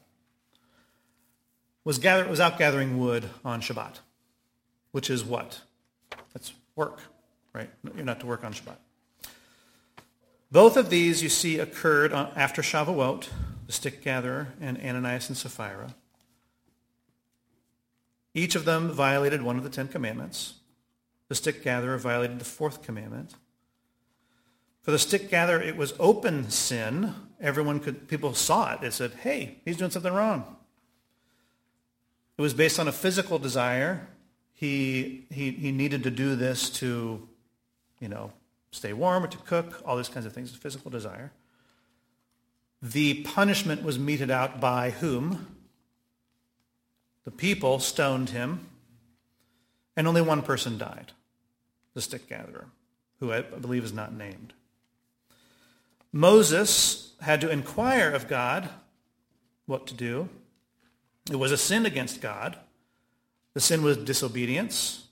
[1.84, 4.02] was, gather, was out gathering wood on Shabbat,
[4.92, 5.62] which is what?
[6.32, 7.00] That's work,
[7.52, 7.72] right?
[7.96, 8.78] You're not to work on Shabbat.
[10.52, 13.30] Both of these you see occurred after Shavuot,
[13.66, 15.96] the stick gatherer and Ananias and Sapphira.
[18.40, 20.54] Each of them violated one of the Ten Commandments.
[21.28, 23.36] The stick gatherer violated the fourth commandment.
[24.82, 27.16] For the stick gatherer, it was open sin.
[27.42, 28.80] Everyone could, people saw it.
[28.80, 30.56] They said, hey, he's doing something wrong.
[32.38, 34.08] It was based on a physical desire.
[34.54, 37.28] He, he, he needed to do this to,
[38.00, 38.32] you know,
[38.72, 41.34] stay warm or to cook, all these kinds of things, physical desire.
[42.82, 45.59] The punishment was meted out by whom?
[47.26, 48.68] The people stoned him,
[49.96, 51.12] and only one person died,
[51.94, 52.68] the stick gatherer,
[53.20, 54.54] who I believe is not named.
[56.12, 58.70] Moses had to inquire of God
[59.66, 60.30] what to do.
[61.30, 62.58] It was a sin against God.
[63.54, 65.08] The sin was disobedience.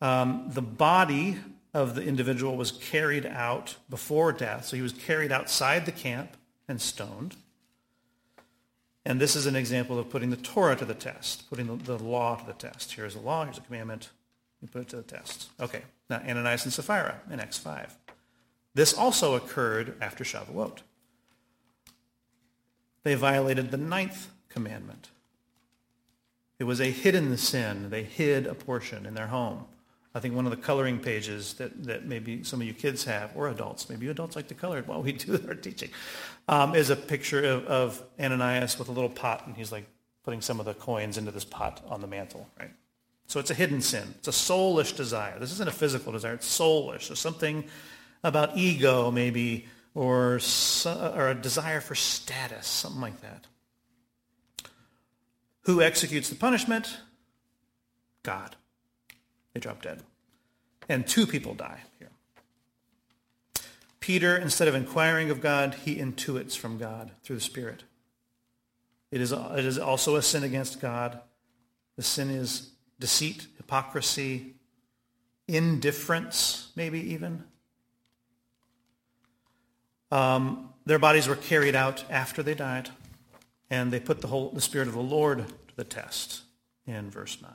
[0.00, 1.38] Um, the body
[1.72, 4.66] of the individual was carried out before death.
[4.66, 6.36] So he was carried outside the camp
[6.68, 7.36] and stoned.
[9.04, 12.02] And this is an example of putting the Torah to the test, putting the, the
[12.02, 12.92] law to the test.
[12.92, 14.10] Here's a law, here's a commandment.
[14.60, 15.50] You put it to the test.
[15.60, 17.96] Okay, now Ananias and Sapphira in Acts 5.
[18.74, 20.78] This also occurred after Shavuot.
[23.02, 25.08] They violated the ninth commandment.
[26.60, 27.90] It was a hidden sin.
[27.90, 29.64] They hid a portion in their home.
[30.14, 33.32] I think one of the coloring pages that, that maybe some of you kids have,
[33.34, 35.90] or adults, maybe you adults like to color it while we do our teaching,
[36.48, 39.86] um, is a picture of, of Ananias with a little pot, and he's like
[40.24, 42.70] putting some of the coins into this pot on the mantle, right?
[43.26, 44.14] So it's a hidden sin.
[44.18, 45.38] It's a soulish desire.
[45.38, 46.34] This isn't a physical desire.
[46.34, 47.08] It's soulish.
[47.08, 47.64] There's something
[48.22, 50.38] about ego, maybe, or,
[50.84, 53.46] or a desire for status, something like that.
[55.62, 56.98] Who executes the punishment?
[58.22, 58.56] God.
[59.54, 60.02] They drop dead.
[60.88, 62.10] And two people die here.
[64.00, 67.84] Peter, instead of inquiring of God, he intuits from God through the Spirit.
[69.10, 71.20] It is, it is also a sin against God.
[71.96, 74.54] The sin is deceit, hypocrisy,
[75.46, 77.44] indifference, maybe even.
[80.10, 82.90] Um, their bodies were carried out after they died,
[83.70, 86.42] and they put the, whole, the Spirit of the Lord to the test
[86.86, 87.50] in verse 9.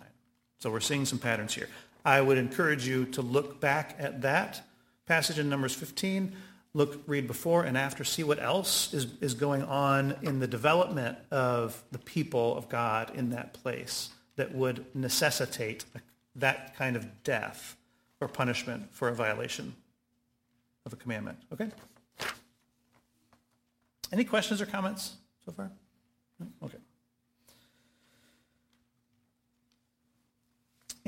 [0.60, 1.70] So we're seeing some patterns here.
[2.08, 4.62] I would encourage you to look back at that
[5.08, 6.34] passage in Numbers 15,
[6.74, 11.18] look, read before and after, see what else is, is going on in the development
[11.32, 15.84] of the people of God in that place that would necessitate
[16.38, 17.76] that kind of death
[18.22, 19.76] or punishment for a violation
[20.86, 21.38] of a commandment.
[21.52, 21.70] Okay?
[24.14, 25.72] Any questions or comments so far?
[26.64, 26.78] Okay.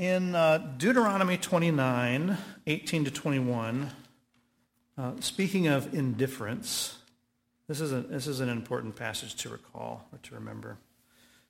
[0.00, 3.90] In uh, Deuteronomy 29, 18 to 21,
[4.96, 6.96] uh, speaking of indifference,
[7.68, 10.78] this is, a, this is an important passage to recall or to remember.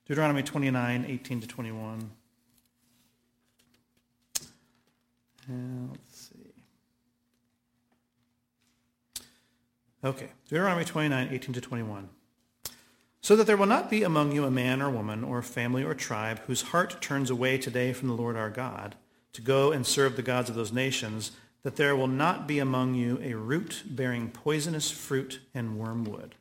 [0.04, 2.10] Deuteronomy 29, 18 to 21.
[5.46, 6.52] And let's see.
[10.02, 12.08] Okay, Deuteronomy 29, 18 to 21
[13.20, 15.94] so that there will not be among you a man or woman or family or
[15.94, 18.94] tribe whose heart turns away today from the Lord our God
[19.32, 22.94] to go and serve the gods of those nations, that there will not be among
[22.94, 26.34] you a root bearing poisonous fruit and wormwood.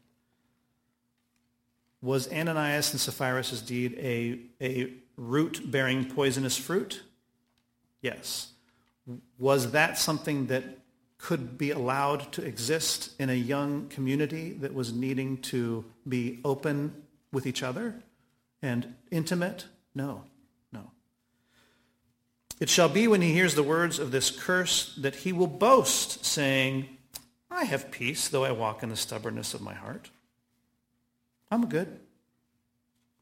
[2.01, 7.03] Was Ananias and Sapphira's deed a, a root bearing poisonous fruit?
[8.01, 8.53] Yes.
[9.37, 10.63] Was that something that
[11.19, 17.03] could be allowed to exist in a young community that was needing to be open
[17.31, 17.93] with each other
[18.61, 19.65] and intimate?
[19.93, 20.23] No,
[20.71, 20.91] no.
[22.59, 26.25] It shall be when he hears the words of this curse that he will boast,
[26.25, 26.87] saying,
[27.51, 30.09] I have peace, though I walk in the stubbornness of my heart.
[31.51, 31.99] I'm good.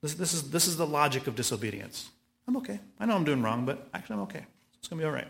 [0.02, 2.12] This, this, is, this is the logic of disobedience.
[2.48, 2.80] I'm okay.
[3.00, 4.46] I know I'm doing wrong, but actually I'm okay.
[4.78, 5.28] It's going to be all right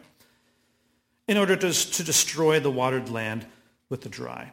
[1.27, 3.45] in order to, to destroy the watered land
[3.89, 4.51] with the dry.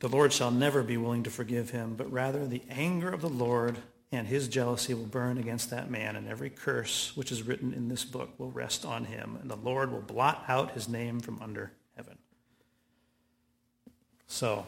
[0.00, 3.28] The Lord shall never be willing to forgive him, but rather the anger of the
[3.28, 3.78] Lord
[4.10, 7.88] and his jealousy will burn against that man, and every curse which is written in
[7.88, 11.40] this book will rest on him, and the Lord will blot out his name from
[11.40, 12.18] under heaven.
[14.26, 14.66] So,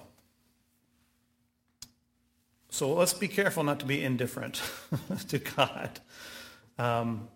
[2.70, 4.62] so let's be careful not to be indifferent
[5.28, 6.00] to God,
[6.78, 7.28] um,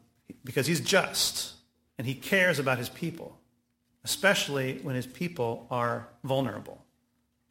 [0.45, 1.53] because he's just,
[1.99, 3.38] and he cares about his people
[4.09, 6.83] especially when his people are vulnerable,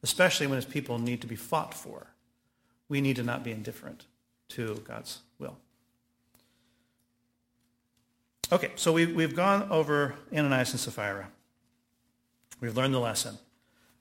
[0.02, 2.08] especially when his people need to be fought for.
[2.88, 4.06] We need to not be indifferent
[4.48, 5.56] to God's will.
[8.50, 11.28] Okay, so we've, we've gone over Ananias and Sapphira.
[12.60, 13.38] We've learned the lesson.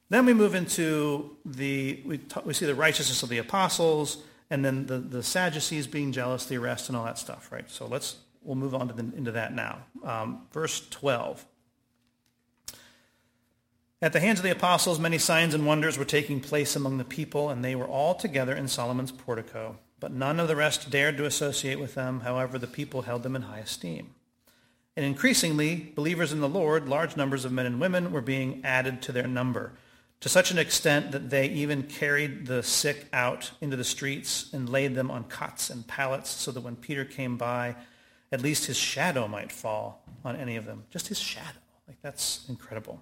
[0.10, 4.66] Then we move into the, we, talk, we see the righteousness of the apostles, and
[4.66, 7.70] then the, the Sadducees being jealous, the arrest, and all that stuff, right?
[7.70, 9.84] So let's, we'll move on to the, into that now.
[10.04, 11.46] Um, verse 12.
[14.00, 17.04] At the hands of the apostles, many signs and wonders were taking place among the
[17.04, 19.80] people, and they were all together in Solomon's portico.
[20.00, 22.20] But none of the rest dared to associate with them.
[22.20, 24.14] However, the people held them in high esteem.
[24.96, 29.02] And increasingly, believers in the Lord, large numbers of men and women were being added
[29.04, 29.74] to their number,
[30.20, 34.70] to such an extent that they even carried the sick out into the streets and
[34.70, 37.76] laid them on cots and pallets, so that when Peter came by,
[38.32, 40.84] at least his shadow might fall on any of them.
[40.92, 41.58] Just his shadow.
[41.88, 43.02] Like, that's incredible.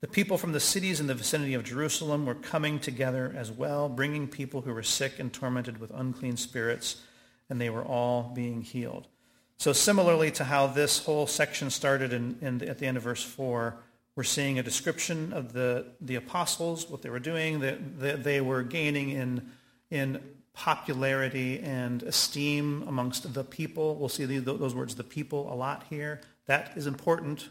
[0.00, 3.88] The people from the cities in the vicinity of Jerusalem were coming together as well,
[3.88, 7.02] bringing people who were sick and tormented with unclean spirits,
[7.50, 9.08] and they were all being healed.
[9.56, 13.02] So similarly to how this whole section started in, in the, at the end of
[13.02, 13.76] verse 4,
[14.14, 18.40] we're seeing a description of the, the apostles, what they were doing, that, that they
[18.40, 19.50] were gaining in,
[19.90, 20.22] in
[20.52, 23.96] popularity and esteem amongst the people.
[23.96, 26.20] We'll see the, those words, the people, a lot here.
[26.46, 27.48] That is important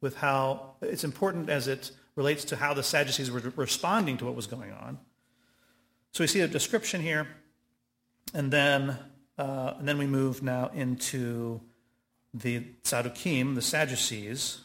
[0.00, 4.34] with how, it's important as it relates to how the Sadducees were responding to what
[4.34, 4.98] was going on.
[6.12, 7.28] So we see a description here,
[8.34, 8.96] and then,
[9.38, 11.60] uh, and then we move now into
[12.34, 14.60] the Sadducees, the Sadducees,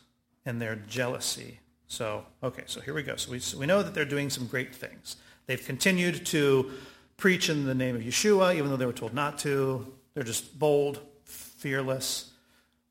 [0.45, 1.59] and their jealousy.
[1.87, 3.15] So, okay, so here we go.
[3.15, 5.17] So we, so we know that they're doing some great things.
[5.45, 6.71] They've continued to
[7.17, 9.93] preach in the name of Yeshua, even though they were told not to.
[10.13, 12.32] They're just bold, fearless,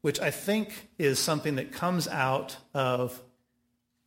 [0.03, 3.21] which I think is something that comes out of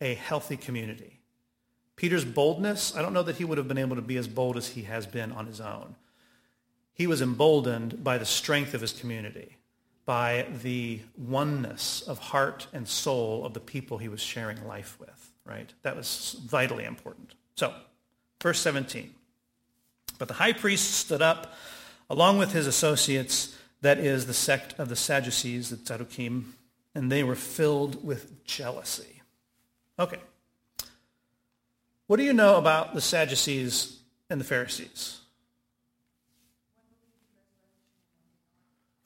[0.00, 1.20] a healthy community.
[1.96, 4.56] Peter's boldness, I don't know that he would have been able to be as bold
[4.56, 5.96] as he has been on his own.
[6.92, 9.56] He was emboldened by the strength of his community
[10.06, 15.32] by the oneness of heart and soul of the people he was sharing life with,
[15.44, 15.74] right?
[15.82, 17.34] That was vitally important.
[17.56, 17.74] So,
[18.40, 19.12] verse 17.
[20.18, 21.54] But the high priest stood up
[22.08, 26.44] along with his associates, that is the sect of the Sadducees, the Tzaddukim,
[26.94, 29.22] and they were filled with jealousy.
[29.98, 30.18] Okay.
[32.06, 33.98] What do you know about the Sadducees
[34.30, 35.20] and the Pharisees?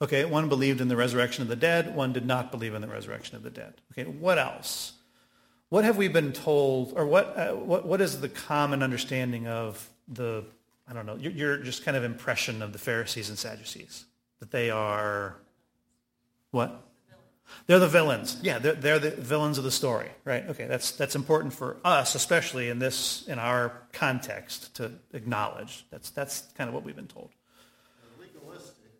[0.01, 2.87] Okay, one believed in the resurrection of the dead, one did not believe in the
[2.87, 3.75] resurrection of the dead.
[3.91, 4.93] Okay, what else?
[5.69, 9.89] What have we been told, or what, uh, what, what is the common understanding of
[10.07, 10.43] the,
[10.87, 14.05] I don't know, your, your just kind of impression of the Pharisees and Sadducees?
[14.41, 15.35] That they are,
[16.49, 16.83] what?
[17.67, 18.39] They're the villains.
[18.41, 20.49] Yeah, they're, they're, the villains of the story, right?
[20.49, 25.85] Okay, that's, that's important for us, especially in this, in our context, to acknowledge.
[25.91, 27.29] That's, that's kind of what we've been told.
[28.17, 28.91] They're legalistic,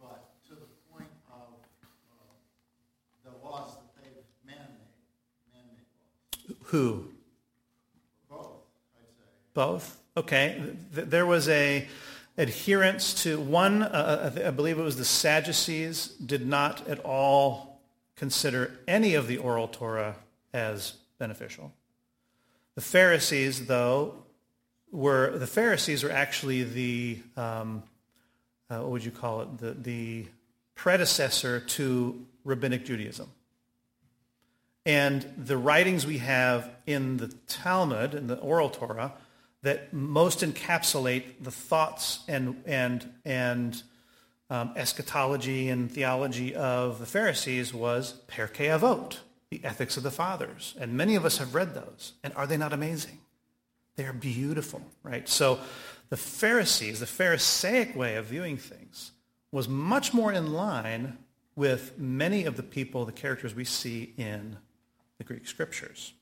[0.00, 1.54] but to the point of
[2.10, 5.54] uh the laws that they've man-made.
[5.54, 5.86] Man-made
[6.48, 6.70] laws.
[6.70, 7.12] Who?
[8.28, 8.48] Both,
[8.98, 9.30] I'd say.
[9.54, 10.02] Both?
[10.16, 10.60] Okay.
[10.90, 11.86] There was a
[12.38, 17.80] adherence to one, uh, uh I believe it was the Sadducees, did not at all
[18.16, 20.16] consider any of the oral Torah
[20.52, 21.72] as beneficial.
[22.74, 24.14] The Pharisees, though,
[24.90, 27.82] were the Pharisees were actually the um,
[28.68, 29.58] uh, what would you call it?
[29.58, 30.26] The the
[30.74, 33.30] predecessor to rabbinic Judaism.
[34.84, 39.14] And the writings we have in the Talmud, in the oral Torah,
[39.66, 43.82] that most encapsulate the thoughts and, and, and
[44.48, 49.18] um, eschatology and theology of the Pharisees was Pirkei Avot,
[49.50, 50.76] the ethics of the fathers.
[50.78, 52.12] And many of us have read those.
[52.22, 53.18] And are they not amazing?
[53.96, 55.28] They are beautiful, right?
[55.28, 55.58] So
[56.10, 59.10] the Pharisees, the Pharisaic way of viewing things,
[59.50, 61.18] was much more in line
[61.56, 64.58] with many of the people, the characters we see in
[65.18, 66.12] the Greek scriptures.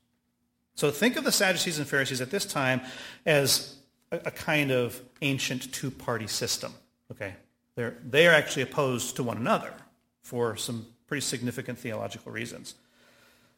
[0.75, 2.81] So think of the Sadducees and Pharisees at this time
[3.25, 3.75] as
[4.11, 6.73] a, a kind of ancient two-party system.
[7.11, 7.35] Okay,
[7.75, 9.73] they're they are actually opposed to one another
[10.21, 12.75] for some pretty significant theological reasons.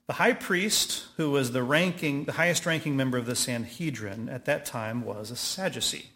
[0.08, 4.46] The high priest, who was the ranking, the highest ranking member of the Sanhedrin at
[4.46, 6.12] that time, was a Sadducee.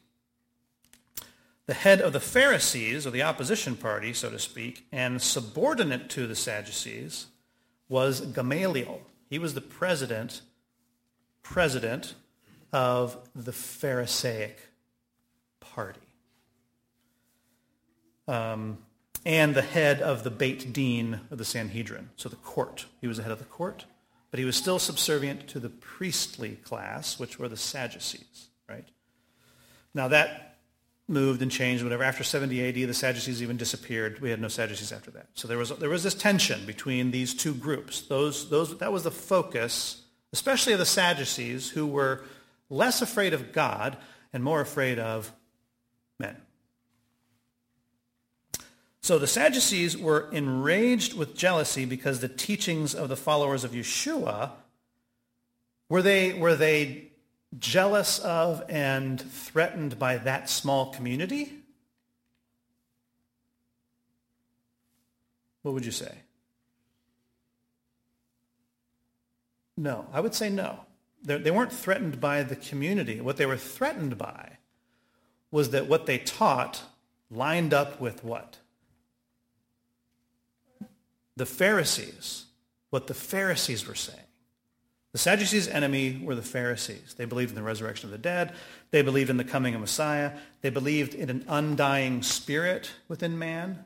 [1.66, 6.26] The head of the Pharisees, or the opposition party, so to speak, and subordinate to
[6.26, 7.28] the Sadducees,
[7.90, 10.42] was Gamaliel, he was the president,
[11.44, 12.16] president
[12.72, 14.60] of the Pharisaic
[15.60, 16.00] party.
[18.28, 18.78] Um,
[19.26, 22.86] and the head of the Beit Din of the Sanhedrin, so the court.
[23.02, 23.86] He was the head of the court,
[24.32, 28.88] but he was still subservient to the priestly class, which were the Sadducees, right?
[29.94, 30.52] Now that
[31.08, 32.04] moved and changed, whatever.
[32.04, 34.20] After 70 AD, the Sadducees even disappeared.
[34.22, 35.28] We had no Sadducees after that.
[35.36, 38.02] So there was, there was this tension between these two groups.
[38.02, 42.24] Those, those, that was the focus, especially of the Sadducees, who were
[42.70, 43.98] less afraid of God
[44.34, 45.32] and more afraid of
[46.20, 46.38] men.
[49.02, 54.52] So the Sadducees were enraged with jealousy because the teachings of the followers of Yeshua,
[55.90, 57.12] were they, were they
[57.58, 61.52] jealous of and threatened by that small community?
[65.64, 66.14] What would you say?
[69.82, 70.82] No, I would say no.
[71.24, 73.20] They were not threatened by the community.
[73.20, 74.58] What they were threatened by
[75.50, 76.84] was that what they taught
[77.32, 78.58] lined up with what?
[81.36, 82.46] The Pharisees,
[82.92, 84.20] what the Pharisees were saying.
[85.14, 87.16] The Sadducees' enemy were the Pharisees.
[87.18, 88.54] They believed in the resurrection of the dead.
[88.92, 90.34] They believed in the coming of Messiah.
[90.62, 93.84] They believed in an undying spirit within man.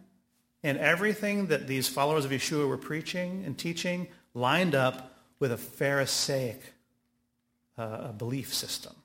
[0.61, 5.57] And everything that these followers of Yeshua were preaching and teaching lined up with a
[5.57, 6.61] Pharisaic
[7.77, 8.95] uh, belief system.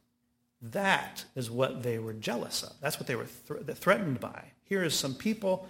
[0.63, 2.73] That is what they were jealous of.
[2.81, 4.45] That's what they were th- threatened by.
[4.65, 5.69] Here is some people,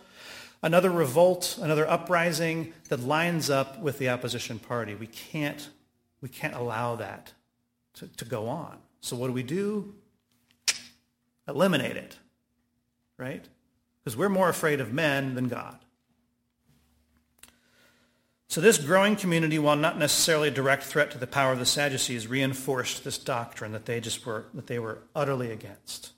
[0.63, 4.95] another revolt, another uprising that lines up with the opposition party.
[4.95, 5.69] We can't,
[6.21, 7.33] we can't allow that
[7.95, 8.79] to, to go on.
[9.01, 9.95] So what do we do?
[11.49, 12.19] Eliminate it,
[13.17, 13.45] right?
[14.03, 15.79] Because we're more afraid of men than God.
[18.51, 21.65] So this growing community, while not necessarily a direct threat to the power of the
[21.65, 26.11] Sadducees, reinforced this doctrine that they just were that they were utterly against.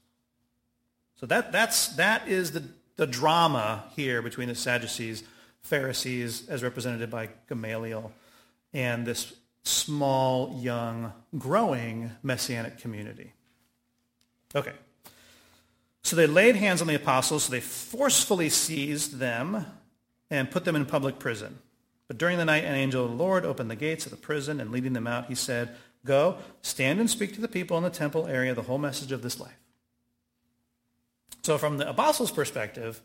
[1.16, 2.62] So that that's that is the,
[2.96, 5.24] the drama here between the Sadducees,
[5.60, 8.10] Pharisees, as represented by Gamaliel,
[8.72, 13.34] and this small, young, growing messianic community.
[14.54, 14.72] Okay.
[16.02, 19.66] So they laid hands on the apostles, so they forcefully seized them
[20.30, 21.58] and put them in public prison.
[22.12, 24.60] But during the night, an angel of the Lord opened the gates of the prison,
[24.60, 27.88] and leading them out, he said, Go, stand and speak to the people in the
[27.88, 29.58] temple area the whole message of this life.
[31.42, 33.00] So from the apostles' perspective,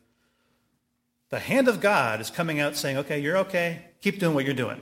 [1.29, 3.79] the hand of God is coming out saying, okay, you're okay.
[4.01, 4.81] Keep doing what you're doing.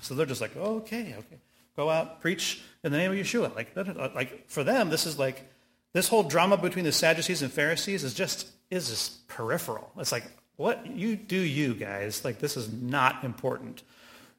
[0.00, 1.40] So they're just like, okay, okay.
[1.76, 3.54] Go out, preach in the name of Yeshua.
[3.54, 3.76] Like,
[4.14, 5.46] like for them, this is like,
[5.92, 9.92] this whole drama between the Sadducees and Pharisees is just, is just peripheral.
[9.98, 10.24] It's like,
[10.56, 13.82] what you do you guys like this is not important.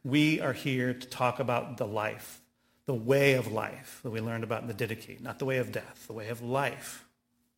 [0.03, 2.41] We are here to talk about the life
[2.85, 5.71] the way of life that we learned about in the didache not the way of
[5.71, 7.05] death the way of life.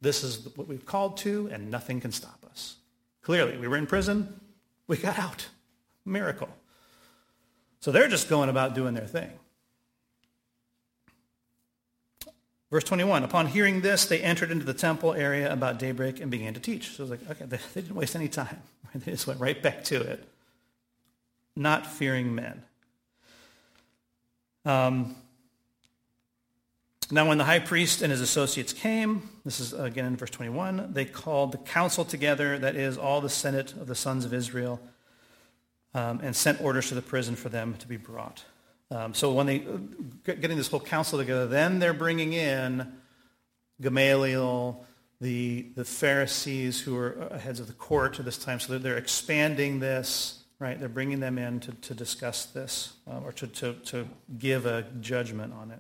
[0.02, 2.78] This is what we've called to and nothing can stop us.
[3.22, 4.40] Clearly we were in prison.
[4.88, 5.48] We got out.
[6.06, 6.50] Miracle.
[7.82, 9.32] So they're just going about doing their thing
[12.72, 16.54] Verse 21, upon hearing this, they entered into the temple area about daybreak and began
[16.54, 16.92] to teach.
[16.92, 18.62] So it's like, okay, they, they didn't waste any time.
[18.96, 20.28] They just went right back to it.
[21.56, 22.64] Not fearing men.
[24.66, 25.16] Um,
[27.12, 30.94] now, when the high priest and his associates came, this is again in verse 21,
[30.94, 34.80] they called the council together, that is, all the senate of the sons of Israel,
[35.94, 38.44] um, and sent orders to the prison for them to be brought.
[38.92, 39.66] Um, so when they
[40.26, 42.92] getting this whole council together, then they're bringing in
[43.82, 44.84] Gamaliel,
[45.22, 48.60] the the Pharisees who are heads of the court at this time.
[48.60, 50.80] So they're, they're expanding this, right?
[50.80, 54.84] They're bringing them in to, to discuss this um, or to, to, to give a
[55.00, 55.80] judgment on it.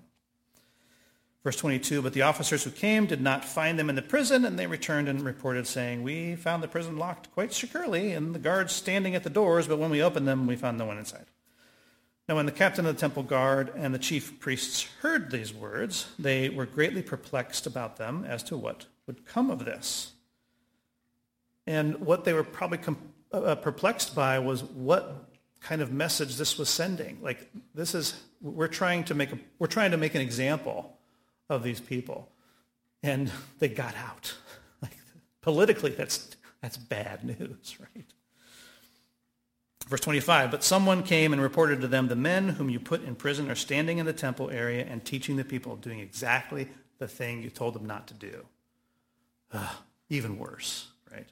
[1.43, 4.59] Verse 22, but the officers who came did not find them in the prison, and
[4.59, 8.73] they returned and reported, saying, We found the prison locked quite securely, and the guards
[8.73, 11.25] standing at the doors, but when we opened them, we found no one inside.
[12.29, 16.11] Now, when the captain of the temple guard and the chief priests heard these words,
[16.19, 20.11] they were greatly perplexed about them as to what would come of this.
[21.65, 22.99] And what they were probably com-
[23.33, 27.17] uh, uh, perplexed by was what kind of message this was sending.
[27.23, 30.99] Like, this is, we're trying to make, a, we're trying to make an example
[31.49, 32.29] of these people.
[33.01, 34.35] And they got out.
[34.83, 34.95] Like,
[35.41, 38.05] politically, that's, that's bad news, right?
[39.89, 43.15] Verse 25, but someone came and reported to them, the men whom you put in
[43.15, 46.67] prison are standing in the temple area and teaching the people, doing exactly
[46.99, 48.45] the thing you told them not to do.
[49.51, 49.75] Ugh,
[50.09, 51.25] even worse, right?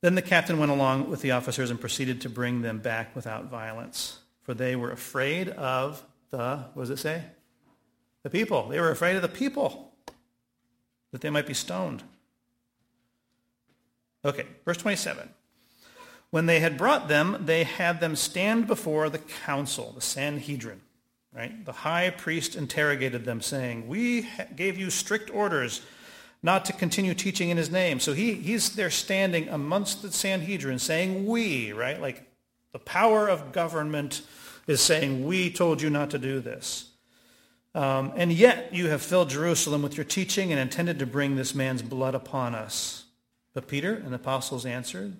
[0.00, 3.50] Then the captain went along with the officers and proceeded to bring them back without
[3.50, 7.22] violence, for they were afraid of the, what does it say?
[8.22, 8.66] The people.
[8.68, 9.92] They were afraid of the people,
[11.12, 12.02] that they might be stoned.
[14.24, 15.28] Okay, verse 27.
[16.30, 20.80] When they had brought them, they had them stand before the council, the Sanhedrin.
[21.32, 21.64] Right?
[21.64, 25.82] The high priest interrogated them, saying, We gave you strict orders
[26.42, 28.00] not to continue teaching in his name.
[28.00, 32.00] So he, he's there standing amongst the Sanhedrin saying, We, right?
[32.00, 32.26] Like
[32.72, 34.22] the power of government
[34.66, 36.90] is saying, We told you not to do this.
[37.74, 41.54] Um, and yet you have filled Jerusalem with your teaching and intended to bring this
[41.54, 43.04] man's blood upon us.
[43.52, 45.16] But Peter and the apostles answered,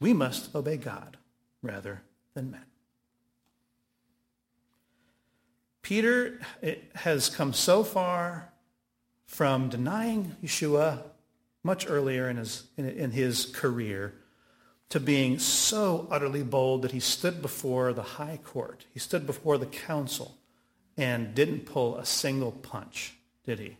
[0.00, 1.16] we must obey God
[1.62, 2.02] rather
[2.34, 2.64] than men.
[5.82, 6.40] Peter
[6.94, 8.52] has come so far
[9.26, 11.02] from denying Yeshua
[11.62, 14.14] much earlier in his, in his career
[14.88, 18.86] to being so utterly bold that he stood before the high court.
[18.92, 20.36] He stood before the council
[20.96, 23.76] and didn't pull a single punch, did he?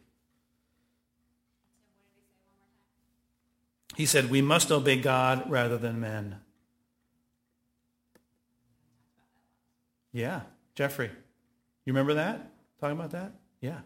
[3.96, 6.36] He said, We must obey God rather than men.
[10.12, 10.42] Yeah,
[10.74, 11.10] Jeffrey,
[11.86, 12.52] you remember that?
[12.78, 13.32] Talking about that?
[13.62, 13.78] Yeah.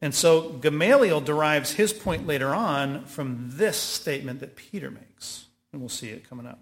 [0.00, 5.46] And so Gamaliel derives his point later on from this statement that Peter makes.
[5.72, 6.60] And we'll see it coming up.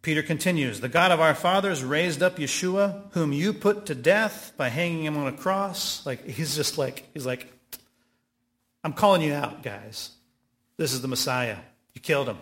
[0.00, 4.52] Peter continues, The God of our fathers raised up Yeshua, whom you put to death
[4.56, 6.06] by hanging him on a cross.
[6.06, 7.52] Like, he's just like, he's like,
[8.88, 10.10] I'm calling you out, guys.
[10.76, 11.58] This is the Messiah.
[11.94, 12.38] You killed him.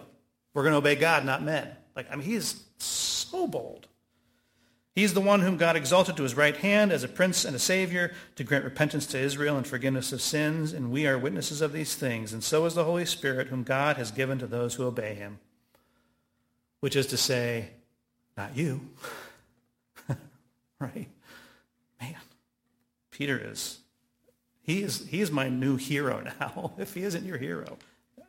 [0.54, 1.68] We're going to obey God, not men.
[1.94, 3.88] Like, I mean, he's so bold.
[4.94, 7.58] He's the one whom God exalted to his right hand as a prince and a
[7.58, 11.72] savior to grant repentance to Israel and forgiveness of sins, and we are witnesses of
[11.72, 12.32] these things.
[12.32, 15.38] And so is the Holy Spirit, whom God has given to those who obey him
[16.80, 17.70] which is to say,
[18.36, 18.80] not you.
[20.78, 21.08] right?
[22.00, 22.14] Man,
[23.10, 23.80] Peter is,
[24.66, 26.72] he is, he is my new hero now.
[26.76, 27.78] if he isn't your hero,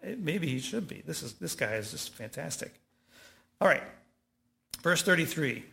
[0.04, 1.02] eh, maybe he should be.
[1.06, 2.80] This, is, this guy is just fantastic.
[3.60, 3.84] All right,
[4.84, 5.66] verse 33.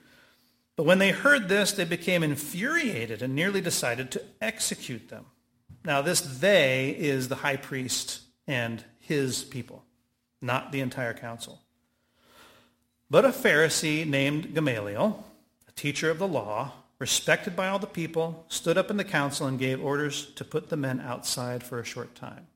[0.76, 5.26] But when they heard this, they became infuriated and nearly decided to execute them.
[5.84, 9.84] Now, this they is the high priest and his people,
[10.40, 11.60] not the entire council.
[13.10, 15.24] But a Pharisee named Gamaliel,
[15.68, 19.46] a teacher of the law, respected by all the people, stood up in the council
[19.46, 22.46] and gave orders to put the men outside for a short time.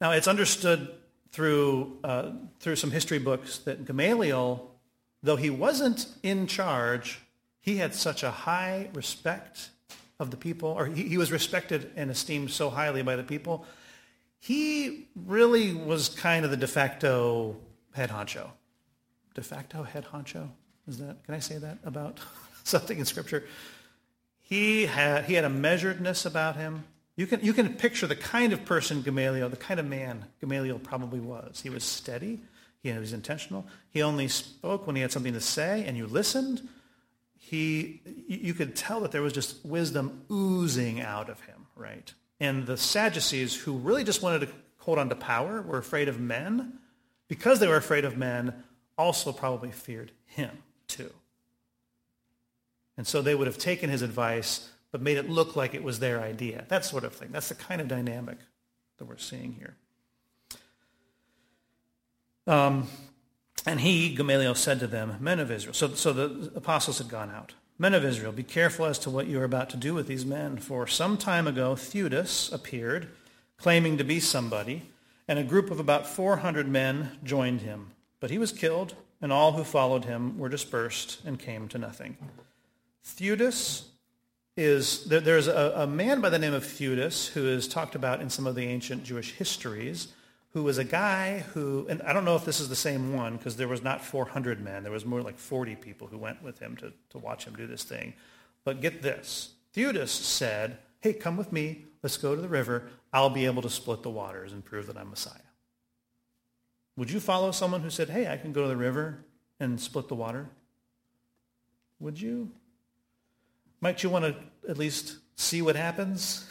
[0.00, 0.90] Now, it's understood
[1.32, 4.70] through, uh, through some history books that Gamaliel,
[5.22, 7.20] though he wasn't in charge,
[7.60, 9.70] he had such a high respect
[10.18, 13.66] of the people, or he, he was respected and esteemed so highly by the people,
[14.38, 17.56] he really was kind of the de facto
[17.92, 18.50] head honcho
[19.36, 20.48] de facto head honcho.
[20.88, 22.18] Is that, can I say that about
[22.70, 23.44] something in Scripture?
[24.42, 26.84] He had, he had a measuredness about him.
[27.16, 30.78] You can, you can picture the kind of person Gamaliel, the kind of man Gamaliel
[30.78, 31.60] probably was.
[31.60, 32.40] He was steady.
[32.82, 33.66] He was intentional.
[33.90, 36.68] He only spoke when he had something to say, and you listened.
[37.38, 42.12] He, you could tell that there was just wisdom oozing out of him, right?
[42.38, 44.48] And the Sadducees, who really just wanted to
[44.78, 46.78] hold on to power, were afraid of men.
[47.28, 48.52] Because they were afraid of men,
[48.98, 50.50] also probably feared him
[50.86, 51.10] too.
[52.96, 55.98] And so they would have taken his advice, but made it look like it was
[55.98, 56.64] their idea.
[56.68, 57.28] That sort of thing.
[57.30, 58.38] That's the kind of dynamic
[58.98, 59.76] that we're seeing here.
[62.46, 62.88] Um,
[63.66, 65.74] and he, Gamaliel, said to them, Men of Israel.
[65.74, 67.54] So, so the apostles had gone out.
[67.78, 70.24] Men of Israel, be careful as to what you are about to do with these
[70.24, 70.56] men.
[70.56, 73.08] For some time ago, Theudas appeared,
[73.58, 74.90] claiming to be somebody,
[75.28, 77.90] and a group of about 400 men joined him.
[78.18, 82.16] But he was killed, and all who followed him were dispersed and came to nothing.
[83.06, 83.84] Theudas
[84.56, 88.28] is, there's a, a man by the name of Theudas who is talked about in
[88.28, 90.08] some of the ancient Jewish histories,
[90.52, 93.36] who was a guy who, and I don't know if this is the same one
[93.36, 94.82] because there was not 400 men.
[94.82, 97.66] There was more like 40 people who went with him to, to watch him do
[97.66, 98.14] this thing.
[98.64, 99.50] But get this.
[99.74, 101.84] Theudas said, hey, come with me.
[102.02, 102.88] Let's go to the river.
[103.12, 105.34] I'll be able to split the waters and prove that I'm Messiah.
[106.96, 109.24] Would you follow someone who said, hey, I can go to the river
[109.60, 110.48] and split the water?
[112.00, 112.50] Would you?
[113.80, 116.48] Might you want to at least see what happens?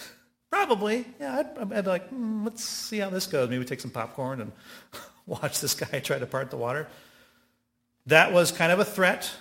[0.51, 1.05] Probably.
[1.19, 3.49] Yeah, I'd, I'd be like, mm, let's see how this goes.
[3.49, 4.51] Maybe take some popcorn and
[5.25, 6.87] watch this guy try to part the water.
[8.05, 9.31] That was kind of a threat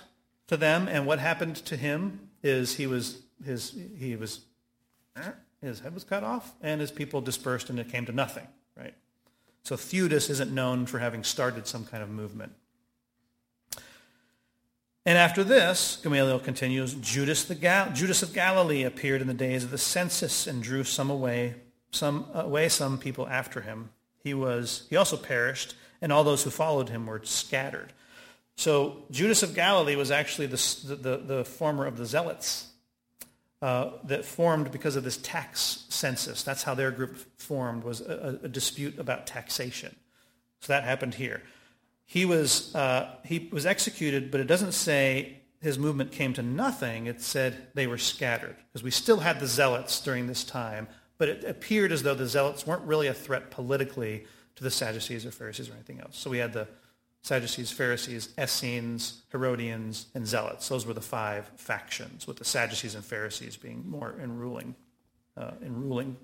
[0.47, 0.87] to them.
[0.87, 4.41] And what happened to him is he was, his, he was,
[5.61, 8.93] his head was cut off and his people dispersed and it came to nothing, right?
[9.63, 12.53] So Theudas isn't known for having started some kind of movement.
[15.05, 19.63] And after this, Gamaliel continues, Judas, the Gal- Judas of Galilee appeared in the days
[19.63, 21.55] of the census and drew some away,
[21.91, 23.89] some away some people after him.
[24.23, 27.93] He was he also perished, and all those who followed him were scattered.
[28.55, 32.69] So Judas of Galilee was actually the, the, the former of the Zealots
[33.61, 36.41] uh, that formed because of this tax census.
[36.41, 39.95] That's how their group formed, was a, a dispute about taxation.
[40.61, 41.43] So that happened here.
[42.05, 47.07] He was, uh, he was executed, but it doesn't say his movement came to nothing.
[47.07, 50.87] It said they were scattered, because we still had the zealots during this time,
[51.17, 54.25] but it appeared as though the zealots weren't really a threat politically
[54.55, 56.17] to the Sadducees or Pharisees or anything else.
[56.17, 56.67] So we had the
[57.23, 60.69] Sadducees, Pharisees, Essenes, Herodians, and Zealots.
[60.69, 64.75] Those were the five factions, with the Sadducees and Pharisees being more in ruling,
[65.35, 66.17] uh, in ruling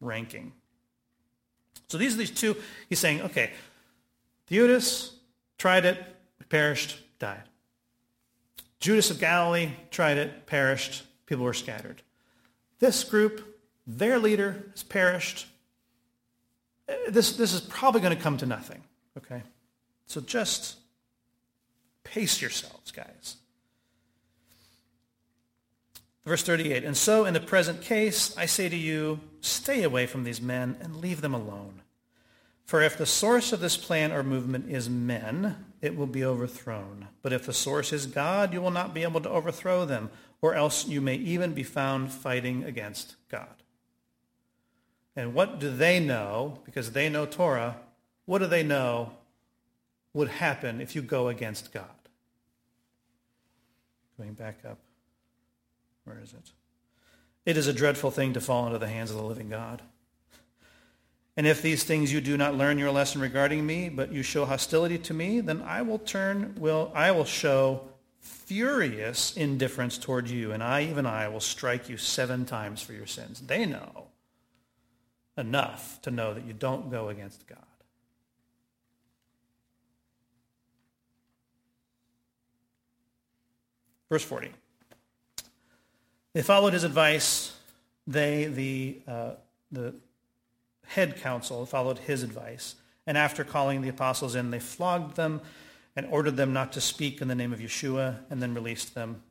[0.00, 0.52] ranking.
[1.88, 2.54] So these are these two.
[2.88, 3.50] He's saying, okay,
[4.50, 5.12] Theudas
[5.58, 6.02] tried it,
[6.48, 7.42] perished, died.
[8.80, 12.02] Judas of Galilee tried it, perished, people were scattered.
[12.78, 15.46] This group, their leader has perished.
[16.88, 18.82] Uh, this, this is probably going to come to nothing,
[19.16, 19.42] okay?
[20.06, 20.76] So just
[22.12, 23.36] Pace yourselves, guys.
[26.24, 30.24] Verse 38, and so in the present case, I say to you, stay away from
[30.24, 31.82] these men and leave them alone.
[32.68, 37.08] For if the source of this plan or movement is men, it will be overthrown.
[37.22, 40.10] But if the source is God, you will not be able to overthrow them,
[40.42, 43.62] or else you may even be found fighting against God.
[45.16, 46.60] And what do they know?
[46.66, 47.76] Because they know Torah.
[48.26, 49.12] What do they know
[50.12, 51.86] would happen if you go against God?
[54.18, 54.76] Going back up.
[56.04, 56.52] Where is it?
[57.46, 59.80] It is a dreadful thing to fall into the hands of the living God.
[61.38, 64.44] And if these things you do not learn your lesson regarding me, but you show
[64.44, 67.82] hostility to me, then I will turn, will, I will show
[68.18, 73.06] furious indifference toward you, and I, even I, will strike you seven times for your
[73.06, 73.38] sins.
[73.38, 74.08] They know
[75.36, 77.58] enough to know that you don't go against God.
[84.10, 84.50] Verse 40.
[86.32, 87.56] They followed his advice.
[88.08, 89.30] They, the, uh,
[89.70, 89.94] the
[90.88, 92.74] head council, followed his advice.
[93.06, 95.40] And after calling the apostles in, they flogged them
[95.96, 99.22] and ordered them not to speak in the name of Yeshua, and then released them.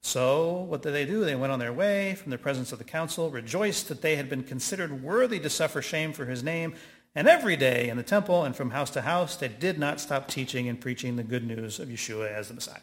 [0.00, 1.24] So what did they do?
[1.24, 4.28] They went on their way from the presence of the council, rejoiced that they had
[4.28, 6.74] been considered worthy to suffer shame for his name.
[7.14, 10.28] And every day in the temple and from house to house, they did not stop
[10.28, 12.80] teaching and preaching the good news of Yeshua as the Messiah.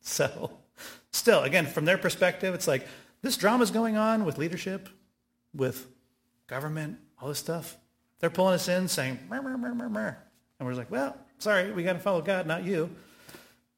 [0.00, 0.58] So
[1.10, 2.86] still, again, from their perspective, it's like
[3.22, 4.88] this drama is going on with leadership,
[5.54, 5.86] with
[6.46, 7.76] government, all this stuff.
[8.20, 10.16] They're pulling us in saying, mur, mur, mur, mur, mur.
[10.60, 12.88] And we're like, well, sorry, we got to follow God, not you.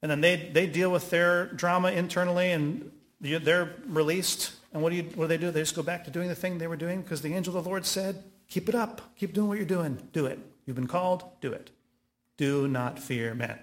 [0.02, 2.90] And then they, they deal with their drama internally and
[3.22, 4.52] they're released.
[4.74, 5.50] And what do, you, what do they do?
[5.50, 7.64] They just go back to doing the thing they were doing because the angel of
[7.64, 9.00] the Lord said, keep it up.
[9.16, 9.96] Keep doing what you're doing.
[10.12, 10.38] Do it.
[10.66, 11.24] You've been called.
[11.40, 11.70] Do it.
[12.36, 13.58] Do not fear men.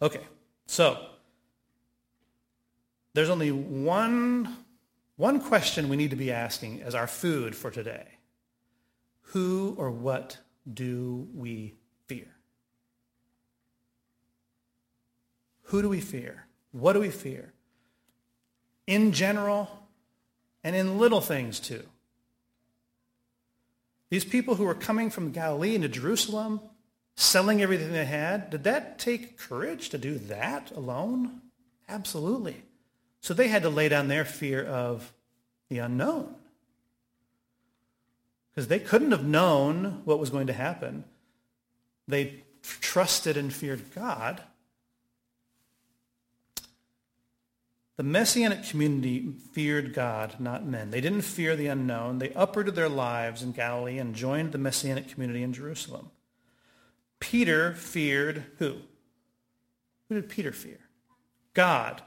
[0.00, 0.22] Okay,
[0.66, 1.08] so
[3.12, 4.56] there's only one,
[5.18, 8.06] one question we need to be asking as our food for today.
[9.32, 10.38] Who or what
[10.72, 11.74] do we
[12.06, 12.28] fear?
[15.64, 16.46] Who do we fear?
[16.70, 17.52] What do we fear?
[18.86, 19.68] In general
[20.62, 21.82] and in little things too.
[24.10, 26.60] These people who were coming from Galilee into Jerusalem,
[27.16, 31.42] selling everything they had, did that take courage to do that alone?
[31.88, 32.62] Absolutely.
[33.28, 35.12] So they had to lay down their fear of
[35.68, 36.34] the unknown.
[38.50, 41.04] Because they couldn't have known what was going to happen.
[42.06, 44.42] They trusted and feared God.
[47.98, 50.90] The Messianic community feared God, not men.
[50.90, 52.20] They didn't fear the unknown.
[52.20, 56.12] They uprooted their lives in Galilee and joined the Messianic community in Jerusalem.
[57.20, 58.76] Peter feared who?
[60.08, 60.78] Who did Peter fear?
[61.52, 62.00] God.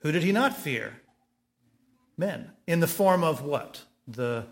[0.00, 1.00] Who did he not fear?
[2.16, 2.50] Men.
[2.66, 3.82] In the form of what?
[4.06, 4.46] The,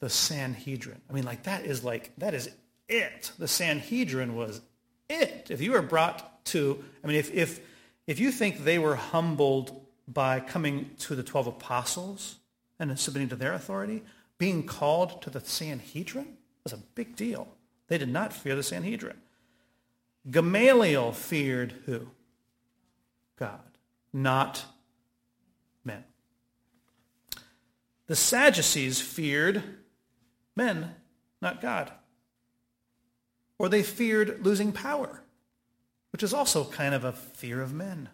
[0.00, 1.00] the Sanhedrin.
[1.08, 2.50] I mean, like, that is like, that is
[2.88, 3.32] it.
[3.38, 4.60] The Sanhedrin was
[5.08, 5.48] it.
[5.50, 7.60] If you were brought to, I mean, if, if,
[8.06, 12.36] if you think they were humbled by coming to the 12 apostles
[12.78, 14.02] and submitting to their authority,
[14.38, 17.48] being called to the Sanhedrin was a big deal.
[17.88, 19.18] They did not fear the Sanhedrin.
[20.30, 22.08] Gamaliel feared who?
[23.40, 23.78] God,
[24.12, 24.64] not
[25.84, 26.04] men.
[28.06, 29.64] The Sadducees feared
[30.54, 30.94] men,
[31.42, 31.90] not God.
[33.58, 35.22] Or they feared losing power
[36.12, 38.08] which is also kind of a fear of men.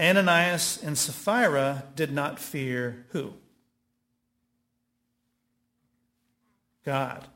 [0.00, 3.34] Ananias and Sapphira did not fear who?
[6.84, 7.26] God.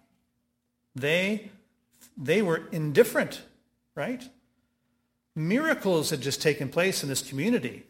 [0.95, 1.51] They,
[2.17, 3.43] they were indifferent,
[3.95, 4.29] right?
[5.35, 7.85] Miracles had just taken place in this community,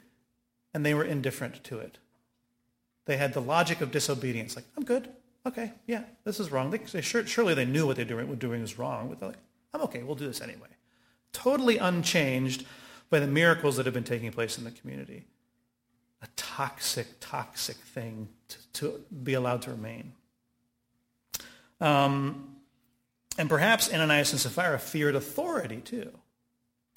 [0.75, 1.99] and they were indifferent to it.
[3.07, 5.09] They had the logic of disobedience, like, I'm good.
[5.47, 6.71] Okay, yeah, this is wrong.
[6.71, 9.37] They, they surely they knew what they were doing was wrong, but like,
[9.73, 10.69] I'm okay, we'll do this anyway.
[11.33, 12.67] Totally unchanged
[13.09, 15.25] by the miracles that have been taking place in the community.
[16.23, 20.13] A toxic, toxic thing to, to be allowed to remain.
[21.81, 22.57] Um,
[23.39, 26.11] and perhaps Ananias and Sapphira feared authority too.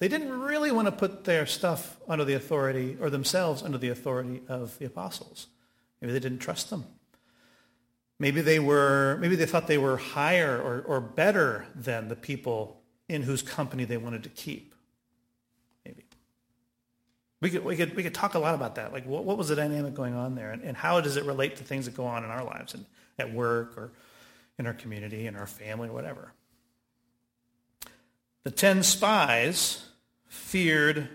[0.00, 3.88] They didn't really want to put their stuff under the authority or themselves under the
[3.88, 5.46] authority of the apostles.
[6.00, 6.84] Maybe they didn't trust them.
[8.18, 12.80] Maybe they were, maybe they thought they were higher or, or better than the people
[13.08, 14.74] in whose company they wanted to keep.
[15.84, 16.04] Maybe.
[17.40, 18.92] We could, we could, we could talk a lot about that.
[18.92, 21.56] Like what, what was the dynamic going on there and, and how does it relate
[21.56, 22.84] to things that go on in our lives and
[23.18, 23.92] at work or
[24.58, 26.32] in our community, in our family, whatever.
[28.44, 29.82] The ten spies
[30.28, 31.08] feared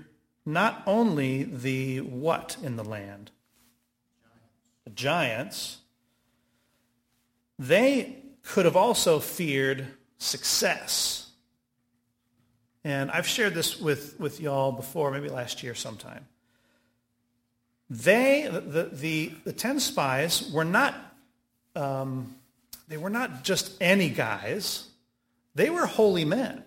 [0.45, 3.30] not only the what in the land,
[4.84, 5.77] the giants,
[7.59, 9.86] they could have also feared
[10.17, 11.30] success.
[12.84, 16.25] And I've shared this with, with y'all before, maybe last year sometime.
[17.91, 20.95] They, the, the, the 10 spies, were not,
[21.75, 22.36] um,
[22.88, 24.88] they were not just any guys.
[25.53, 26.63] They were holy men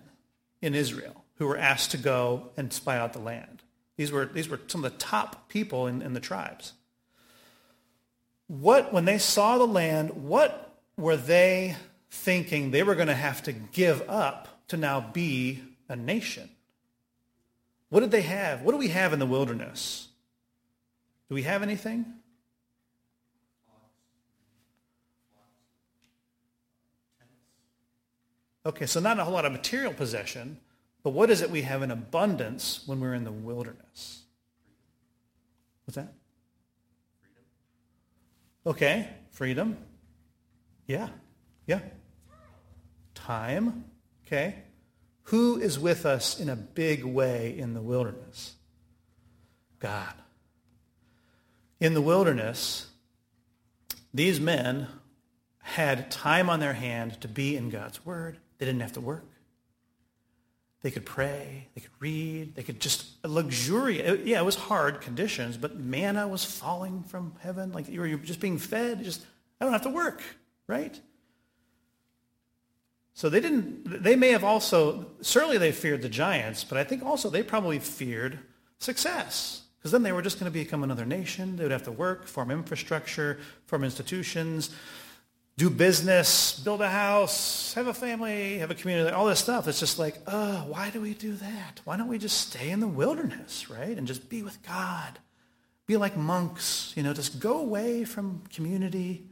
[0.62, 3.62] in Israel who were asked to go and spy out the land.
[3.96, 6.72] These were, these were some of the top people in, in the tribes.
[8.46, 11.76] What, when they saw the land, what were they
[12.10, 16.48] thinking they were going to have to give up to now be a nation?
[17.88, 18.62] What did they have?
[18.62, 20.08] What do we have in the wilderness?
[21.28, 22.06] Do we have anything?
[28.64, 30.58] Okay, so not a whole lot of material possession,
[31.02, 34.22] but what is it we have in abundance when we're in the wilderness?
[35.84, 36.14] What's that?
[37.20, 37.44] Freedom.
[38.66, 39.76] Okay, freedom.
[40.86, 41.08] Yeah,
[41.66, 41.80] yeah.
[43.14, 43.84] Time.
[44.26, 44.56] Okay.
[45.24, 48.54] Who is with us in a big way in the wilderness?
[49.78, 50.14] God.
[51.80, 52.88] In the wilderness,
[54.14, 54.86] these men
[55.62, 58.38] had time on their hand to be in God's word.
[58.62, 59.26] They didn't have to work.
[60.82, 61.66] They could pray.
[61.74, 62.54] They could read.
[62.54, 64.08] They could just luxuriate.
[64.08, 67.72] Uh, yeah, it was hard conditions, but manna was falling from heaven.
[67.72, 69.02] Like you were just being fed.
[69.02, 69.26] Just,
[69.60, 70.22] I don't have to work,
[70.68, 70.96] right?
[73.14, 77.04] So they didn't, they may have also, certainly they feared the giants, but I think
[77.04, 78.38] also they probably feared
[78.78, 79.62] success.
[79.80, 81.56] Because then they were just going to become another nation.
[81.56, 84.70] They would have to work, form infrastructure, form institutions,
[85.56, 89.68] do business, build a house, have a family, have a community, all this stuff.
[89.68, 91.80] It's just like, oh, why do we do that?
[91.84, 93.96] Why don't we just stay in the wilderness, right?
[93.96, 95.18] And just be with God.
[95.86, 99.26] Be like monks, you know, just go away from community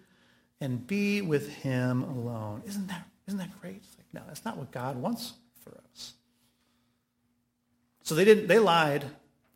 [0.61, 2.63] and be with him alone.
[2.67, 3.77] Isn't that, isn't that great?
[3.77, 5.33] It's like, no, that's not what God wants
[5.65, 6.15] for us.
[8.03, 9.05] So they didn't, they lied,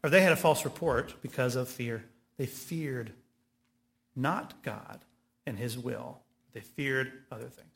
[0.03, 2.05] or they had a false report because of fear.
[2.39, 3.13] They feared
[4.17, 5.01] not God
[5.47, 6.24] and his will
[6.55, 7.69] they feared other things.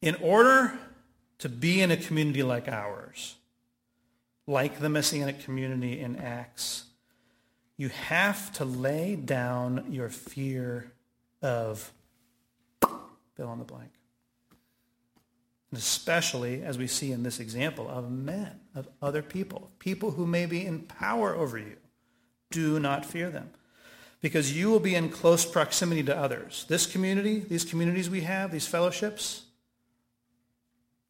[0.00, 0.76] In order
[1.38, 3.36] to be in a community like ours,
[4.46, 6.84] like the Messianic community in Acts,
[7.76, 10.90] you have to lay down your fear
[11.40, 11.92] of
[13.36, 13.90] fill in the blank.
[15.70, 20.26] And especially, as we see in this example, of men, of other people, people who
[20.26, 21.76] may be in power over you.
[22.50, 23.50] Do not fear them
[24.22, 26.64] because you will be in close proximity to others.
[26.68, 29.42] This community, these communities we have, these fellowships,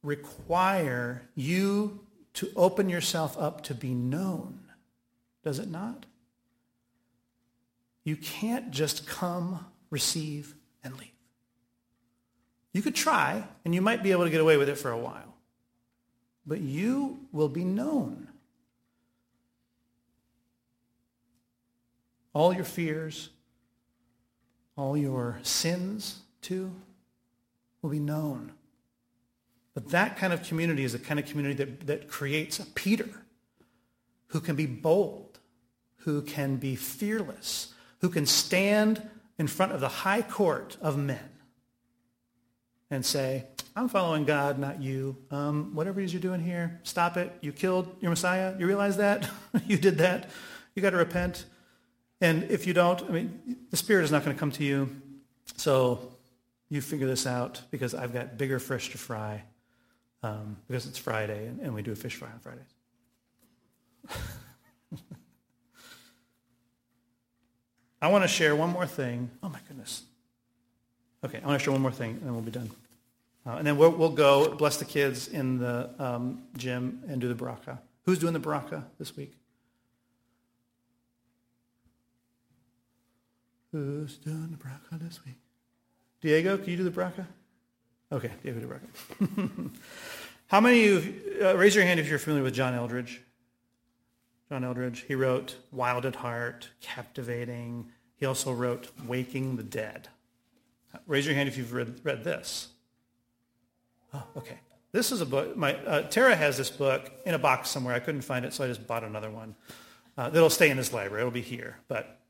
[0.03, 2.01] require you
[2.35, 4.59] to open yourself up to be known.
[5.45, 6.07] Does it not?
[8.03, 11.09] You can't just come, receive, and leave.
[12.73, 14.99] You could try, and you might be able to get away with it for a
[14.99, 15.35] while.
[16.47, 18.29] But you will be known.
[22.35, 23.31] All your fears,
[24.77, 26.73] all your sins too,
[27.81, 28.53] will be known.
[29.75, 33.09] But that kind of community is the kind of community that, that creates a Peter
[34.29, 35.39] who can be bold,
[35.99, 39.03] who can be fearless, who can stand
[39.39, 41.31] in front of the high court of men
[42.91, 45.17] and say, I'm following God, not you.
[45.31, 47.33] Um, whatever it is you're doing here, stop it.
[47.41, 48.55] You killed your Messiah.
[48.59, 49.29] You realize that?
[49.67, 50.29] you did that.
[50.75, 51.47] You got to repent.
[52.23, 54.89] And if you don't, I mean, the Spirit is not going to come to you.
[55.57, 55.99] So
[56.69, 59.43] you figure this out because I've got bigger fish to fry
[60.23, 62.63] um, because it's Friday and, and we do a fish fry on Fridays.
[68.01, 69.29] I want to share one more thing.
[69.43, 70.05] Oh my goodness.
[71.25, 72.71] Okay, I want to share one more thing and then we'll be done.
[73.45, 77.27] Uh, and then we'll, we'll, go bless the kids in the um, gym and do
[77.27, 77.83] the baraka.
[78.05, 79.42] Who's doing the baraka this week?
[83.73, 85.39] Who's doing the bracha this week?
[86.21, 87.27] Diego, can you do the bracha?
[88.13, 89.71] Okay, Diego do bracha.
[90.49, 93.21] How many of you, uh, raise your hand if you're familiar with John Eldredge.
[94.51, 97.91] John Eldredge, he wrote Wild at Heart, Captivating.
[98.17, 100.09] He also wrote Waking the Dead.
[101.07, 102.69] Raise your hand if you've read, read this.
[104.13, 104.59] Oh, okay.
[104.93, 105.57] This is a book.
[105.57, 107.95] My uh, Tara has this book in a box somewhere.
[107.95, 109.55] I couldn't find it, so I just bought another one.
[110.19, 111.23] Uh, that'll stay in this library.
[111.23, 111.79] It'll be here.
[111.89, 112.21] But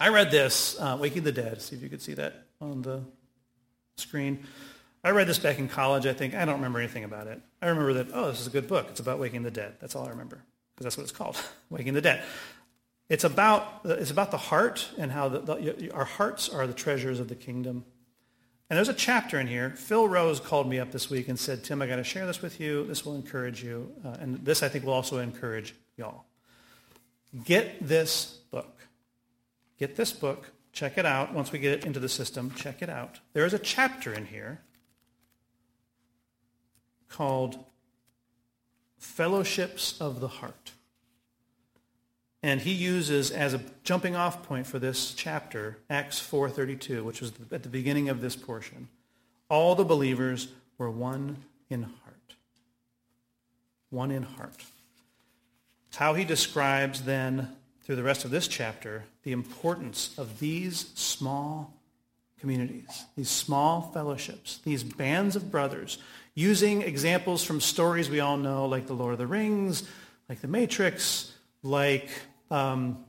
[0.00, 1.60] I read this, uh, Waking the Dead.
[1.60, 3.02] See if you could see that on the
[3.96, 4.44] screen.
[5.02, 6.34] I read this back in college, I think.
[6.34, 7.40] I don't remember anything about it.
[7.60, 8.86] I remember that, oh, this is a good book.
[8.90, 9.74] It's about waking the dead.
[9.80, 10.42] That's all I remember,
[10.74, 11.36] because that's what it's called,
[11.70, 12.22] Waking the Dead.
[13.08, 17.20] It's about, it's about the heart and how the, the, our hearts are the treasures
[17.20, 17.84] of the kingdom.
[18.70, 19.70] And there's a chapter in here.
[19.70, 22.42] Phil Rose called me up this week and said, Tim, I got to share this
[22.42, 22.84] with you.
[22.84, 23.90] This will encourage you.
[24.04, 26.24] Uh, and this, I think, will also encourage y'all.
[27.44, 28.77] Get this book.
[29.78, 30.50] Get this book.
[30.72, 31.32] Check it out.
[31.32, 33.20] Once we get it into the system, check it out.
[33.32, 34.60] There is a chapter in here
[37.08, 37.64] called
[38.98, 40.72] Fellowships of the Heart.
[42.42, 47.32] And he uses as a jumping off point for this chapter Acts 4:32, which was
[47.50, 48.88] at the beginning of this portion.
[49.48, 52.34] All the believers were one in heart.
[53.90, 54.62] One in heart.
[55.88, 57.56] It's how he describes then
[57.88, 61.74] through the rest of this chapter the importance of these small
[62.38, 65.96] communities, these small fellowships, these bands of brothers,
[66.34, 69.88] using examples from stories we all know, like The Lord of the Rings,
[70.28, 71.32] like The Matrix,
[71.62, 72.10] like
[72.50, 73.06] um,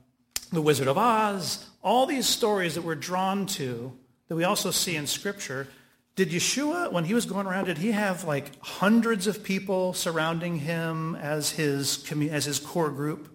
[0.50, 3.92] The Wizard of Oz, all these stories that we're drawn to,
[4.28, 5.68] that we also see in Scripture.
[6.16, 10.56] Did Yeshua, when he was going around, did he have like hundreds of people surrounding
[10.60, 13.29] him as his, as his core group?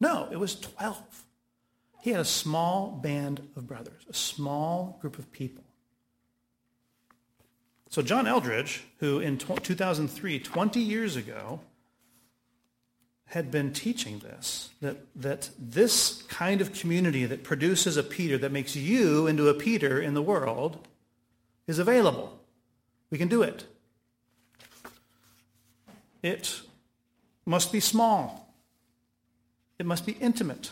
[0.00, 1.24] No, it was 12.
[2.02, 5.64] He had a small band of brothers, a small group of people.
[7.88, 11.60] So John Eldredge, who in 2003, 20 years ago,
[13.26, 18.52] had been teaching this, that, that this kind of community that produces a Peter, that
[18.52, 20.86] makes you into a Peter in the world,
[21.66, 22.38] is available.
[23.10, 23.64] We can do it.
[26.22, 26.60] It
[27.44, 28.45] must be small.
[29.78, 30.70] It must be intimate.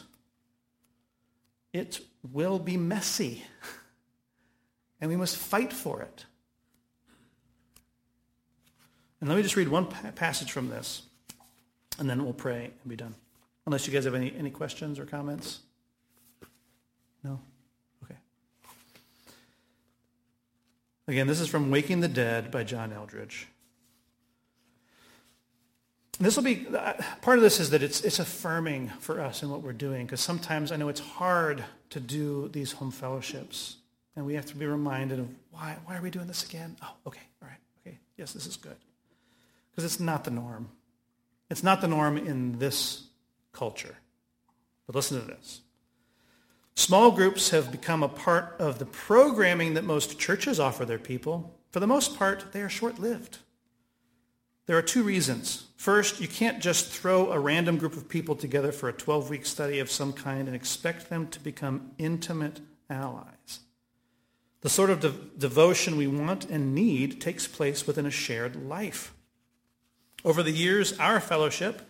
[1.72, 2.00] It
[2.32, 3.44] will be messy.
[5.00, 6.24] And we must fight for it.
[9.20, 11.02] And let me just read one passage from this,
[11.98, 13.14] and then we'll pray and be done.
[13.66, 15.60] Unless you guys have any, any questions or comments?
[17.22, 17.40] No?
[18.04, 18.16] Okay.
[21.08, 23.46] Again, this is from Waking the Dead by John Eldredge.
[26.20, 29.50] This will be uh, part of this is that it's it's affirming for us in
[29.50, 33.76] what we're doing because sometimes I know it's hard to do these home fellowships
[34.16, 36.76] and we have to be reminded of why why are we doing this again?
[36.82, 38.76] Oh, okay, all right, okay, yes, this is good
[39.70, 40.68] because it's not the norm.
[41.50, 43.04] It's not the norm in this
[43.52, 43.96] culture.
[44.86, 45.60] But listen to this.
[46.76, 51.54] Small groups have become a part of the programming that most churches offer their people.
[51.70, 53.38] For the most part, they are short-lived.
[54.66, 55.66] There are two reasons.
[55.76, 59.78] First, you can't just throw a random group of people together for a 12-week study
[59.78, 63.60] of some kind and expect them to become intimate allies.
[64.62, 69.12] The sort of de- devotion we want and need takes place within a shared life.
[70.24, 71.82] Over the years, our fellowship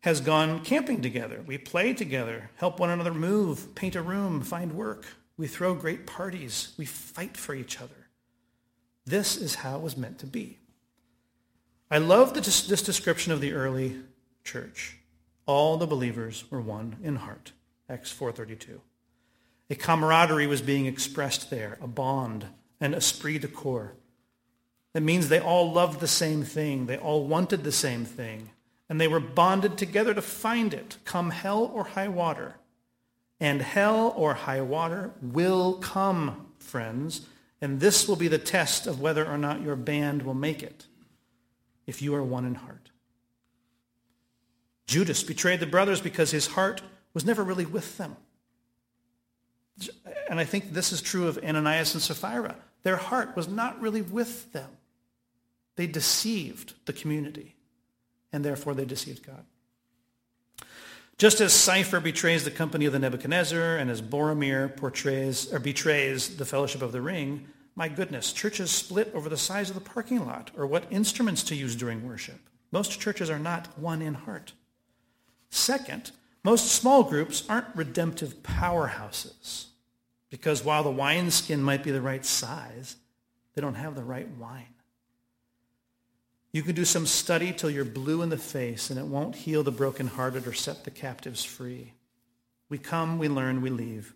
[0.00, 1.42] has gone camping together.
[1.46, 5.06] We play together, help one another move, paint a room, find work.
[5.38, 6.74] We throw great parties.
[6.76, 8.08] We fight for each other.
[9.06, 10.58] This is how it was meant to be.
[11.92, 13.98] I love this description of the early
[14.44, 14.96] church.
[15.44, 17.52] All the believers were one in heart.
[17.86, 18.80] Acts 4.32.
[19.68, 22.46] A camaraderie was being expressed there, a bond,
[22.80, 23.92] an esprit de corps.
[24.94, 26.86] That means they all loved the same thing.
[26.86, 28.48] They all wanted the same thing.
[28.88, 32.54] And they were bonded together to find it, come hell or high water.
[33.38, 37.26] And hell or high water will come, friends.
[37.60, 40.86] And this will be the test of whether or not your band will make it,
[41.86, 42.90] if you are one in heart.
[44.86, 46.82] Judas betrayed the brothers because his heart
[47.14, 48.16] was never really with them.
[50.28, 52.56] And I think this is true of Ananias and Sapphira.
[52.82, 54.70] Their heart was not really with them.
[55.76, 57.54] They deceived the community,
[58.32, 59.44] and therefore they deceived God.
[61.18, 66.36] Just as Cypher betrays the company of the Nebuchadnezzar and as Boromir portrays or betrays
[66.36, 70.26] the fellowship of the ring, my goodness, churches split over the size of the parking
[70.26, 72.38] lot or what instruments to use during worship.
[72.70, 74.52] Most churches are not one in heart.
[75.50, 76.10] Second,
[76.44, 79.66] most small groups aren't redemptive powerhouses
[80.30, 82.96] because while the wineskin might be the right size,
[83.54, 84.66] they don't have the right wine.
[86.52, 89.62] You can do some study till you're blue in the face and it won't heal
[89.62, 91.92] the brokenhearted or set the captives free.
[92.68, 94.14] We come, we learn, we leave.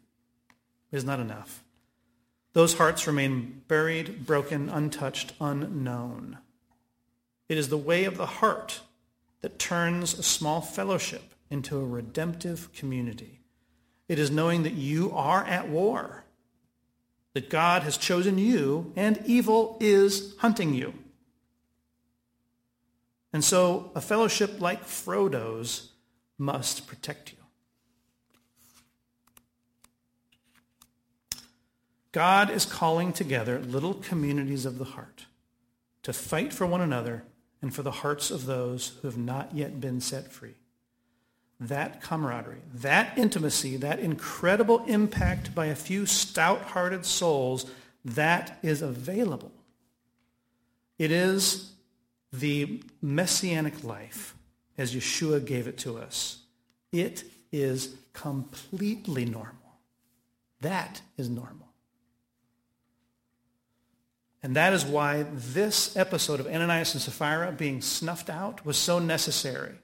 [0.92, 1.62] It is not enough.
[2.56, 6.38] Those hearts remain buried, broken, untouched, unknown.
[7.50, 8.80] It is the way of the heart
[9.42, 13.40] that turns a small fellowship into a redemptive community.
[14.08, 16.24] It is knowing that you are at war
[17.34, 20.94] that God has chosen you and evil is hunting you.
[23.34, 25.90] And so a fellowship like Frodo's
[26.38, 27.35] must protect you.
[32.16, 35.26] God is calling together little communities of the heart
[36.02, 37.24] to fight for one another
[37.60, 40.54] and for the hearts of those who have not yet been set free.
[41.60, 47.66] That camaraderie, that intimacy, that incredible impact by a few stout-hearted souls,
[48.02, 49.52] that is available.
[50.98, 51.72] It is
[52.32, 54.34] the messianic life
[54.78, 56.38] as Yeshua gave it to us.
[56.92, 59.52] It is completely normal.
[60.62, 61.65] That is normal.
[64.46, 69.00] And that is why this episode of Ananias and Sapphira being snuffed out was so
[69.00, 69.74] necessary.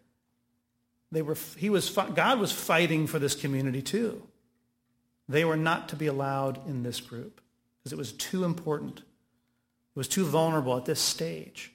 [1.11, 4.23] They were, he was, God was fighting for this community too.
[5.29, 7.41] They were not to be allowed in this group
[7.81, 8.99] because it was too important.
[9.01, 11.73] It was too vulnerable at this stage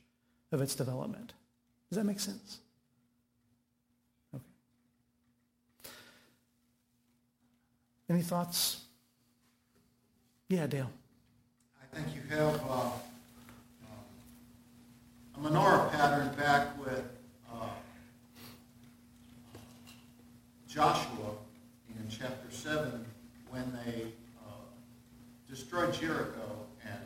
[0.53, 1.33] of its development.
[1.89, 2.59] Does that make sense?
[4.33, 4.45] Okay.
[8.09, 8.79] Any thoughts?
[10.47, 10.89] Yeah, Dale.
[11.93, 12.89] I think you have uh, uh,
[15.35, 17.03] a menorah pattern back with
[17.53, 17.69] uh,
[20.67, 21.31] Joshua
[21.89, 23.05] in chapter 7
[23.49, 24.03] when they
[24.45, 24.51] uh,
[25.49, 26.99] destroyed Jericho and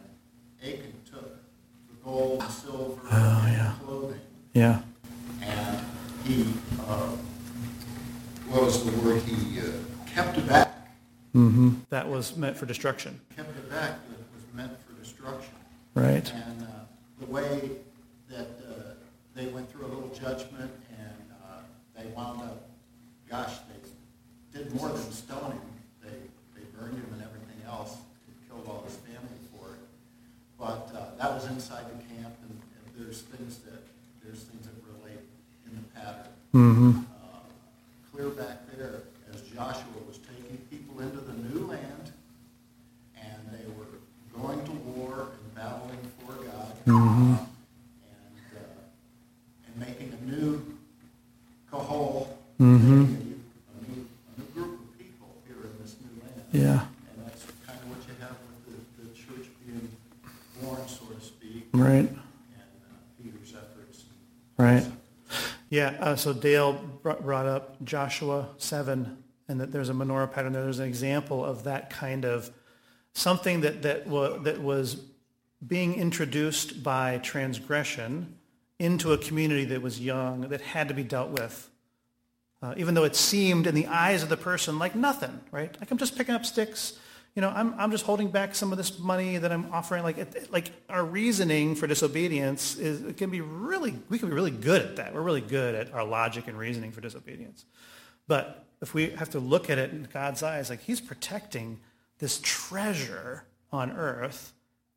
[0.62, 3.74] Achan took the gold and silver Oh, and yeah.
[3.86, 4.20] clothing.
[4.54, 4.82] Yeah.
[5.42, 5.80] And
[6.26, 6.54] he,
[6.88, 7.10] uh,
[8.50, 9.22] what was the word?
[9.24, 9.64] He uh,
[10.08, 10.68] kept it back.
[11.36, 11.70] Mm-hmm.
[11.90, 13.98] That was meant for destruction, Kept it back.
[14.54, 15.54] Meant for destruction.
[15.96, 16.30] right?
[16.34, 16.66] And uh,
[17.20, 17.72] the way
[18.30, 18.94] that uh,
[19.34, 21.60] they went through a little judgment and uh,
[21.98, 22.70] they wound up,
[23.30, 25.62] gosh, they did more than stone him.
[26.04, 26.10] They,
[26.60, 27.96] they burned him and everything else,
[28.50, 29.80] killed all his family for it.
[30.60, 33.82] But uh, that was inside the camp, and, and there's things that
[34.24, 35.24] there's things that relate
[35.66, 36.32] in the pattern.
[36.54, 37.00] Mm-hmm.
[37.00, 37.40] Uh,
[38.14, 42.12] clear back there, as Joshua was taking people into the new land,
[43.16, 43.88] and they were
[44.42, 46.34] going to war and battling for
[46.92, 47.34] God, Mhm.
[47.34, 50.62] uh, and uh, and making a new
[51.70, 52.62] kahal, Mhm.
[52.62, 53.40] a, new,
[53.78, 54.08] a, new,
[54.54, 56.44] group of people here in this new land.
[56.52, 56.86] Yeah.
[57.16, 58.36] And that's kind of what you have
[58.68, 59.88] with the, the church being
[60.62, 62.10] born, so to speak, Right.
[62.10, 64.04] and uh, Peter's efforts.
[64.58, 64.86] Right.
[65.70, 66.74] Yeah, uh, so Dale
[67.04, 69.18] brought up Joshua 7,
[69.48, 70.64] and that there's a menorah pattern there.
[70.64, 72.52] There's an example of that kind of
[73.14, 74.98] something that, that, wa- that was
[75.66, 78.36] being introduced by transgression
[78.80, 81.70] into a community that was young, that had to be dealt with.
[82.64, 85.76] Uh, even though it seemed in the eyes of the person like nothing, right?
[85.80, 86.94] Like I'm just picking up sticks.
[87.36, 90.04] You know, I'm, I'm just holding back some of this money that I'm offering.
[90.04, 94.36] Like, it, like our reasoning for disobedience is it can be really, we can be
[94.36, 95.14] really good at that.
[95.14, 97.66] We're really good at our logic and reasoning for disobedience.
[98.28, 101.80] But if we have to look at it in God's eyes, like he's protecting
[102.20, 104.54] this treasure on earth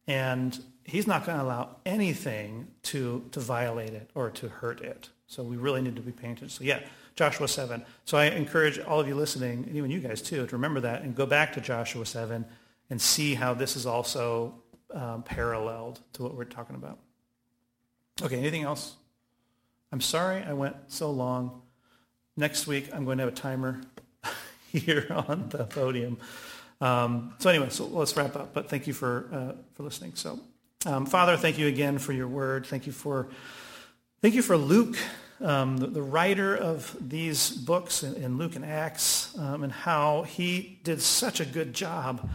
[0.06, 5.08] and he's not going to allow anything to, to violate it or to hurt it.
[5.26, 6.50] So we really need to be paying attention.
[6.50, 6.80] So yeah,
[7.16, 7.84] Joshua 7.
[8.04, 11.02] So I encourage all of you listening, and even you guys too, to remember that
[11.02, 12.44] and go back to Joshua 7
[12.90, 14.54] and see how this is also
[14.92, 16.98] um, paralleled to what we're talking about.
[18.22, 18.94] Okay, anything else?
[19.90, 21.62] I'm sorry I went so long.
[22.36, 23.80] Next week, I'm going to have a timer
[24.72, 26.18] here on the podium.
[26.84, 28.52] Um, so anyway, so let's wrap up.
[28.52, 30.12] But thank you for uh, for listening.
[30.16, 30.38] So,
[30.84, 32.66] um, Father, thank you again for your word.
[32.66, 33.28] Thank you for
[34.20, 34.98] thank you for Luke,
[35.40, 40.24] um, the, the writer of these books in, in Luke and Acts, um, and how
[40.24, 42.28] he did such a good job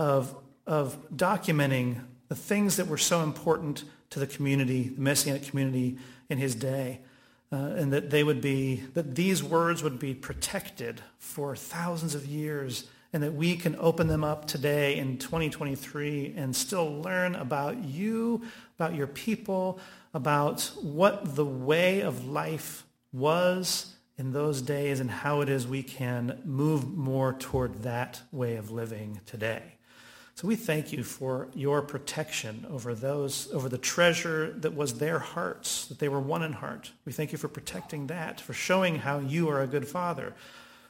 [0.00, 0.34] of
[0.66, 5.98] of documenting the things that were so important to the community, the Messianic community
[6.28, 6.98] in his day.
[7.52, 12.26] Uh, and that they would be, that these words would be protected for thousands of
[12.26, 17.84] years and that we can open them up today in 2023 and still learn about
[17.84, 18.42] you,
[18.76, 19.78] about your people,
[20.12, 25.80] about what the way of life was in those days and how it is we
[25.80, 29.62] can move more toward that way of living today.
[30.34, 35.20] So we thank you for your protection over those, over the treasure that was their
[35.20, 36.90] hearts, that they were one in heart.
[37.04, 40.34] We thank you for protecting that, for showing how you are a good father,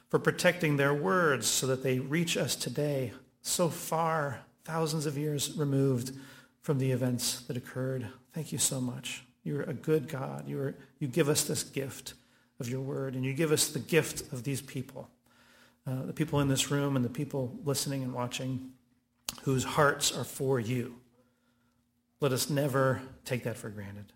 [0.09, 3.11] for protecting their words so that they reach us today
[3.41, 6.17] so far, thousands of years removed
[6.61, 8.07] from the events that occurred.
[8.33, 9.23] Thank you so much.
[9.43, 10.47] You're a good God.
[10.47, 12.15] You, are, you give us this gift
[12.59, 15.09] of your word, and you give us the gift of these people,
[15.85, 18.71] uh, the people in this room and the people listening and watching
[19.43, 20.95] whose hearts are for you.
[22.21, 24.13] Let us never take that for granted.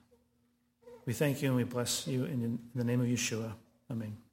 [1.06, 3.53] We thank you and we bless you in the name of Yeshua.
[3.91, 4.29] Amen.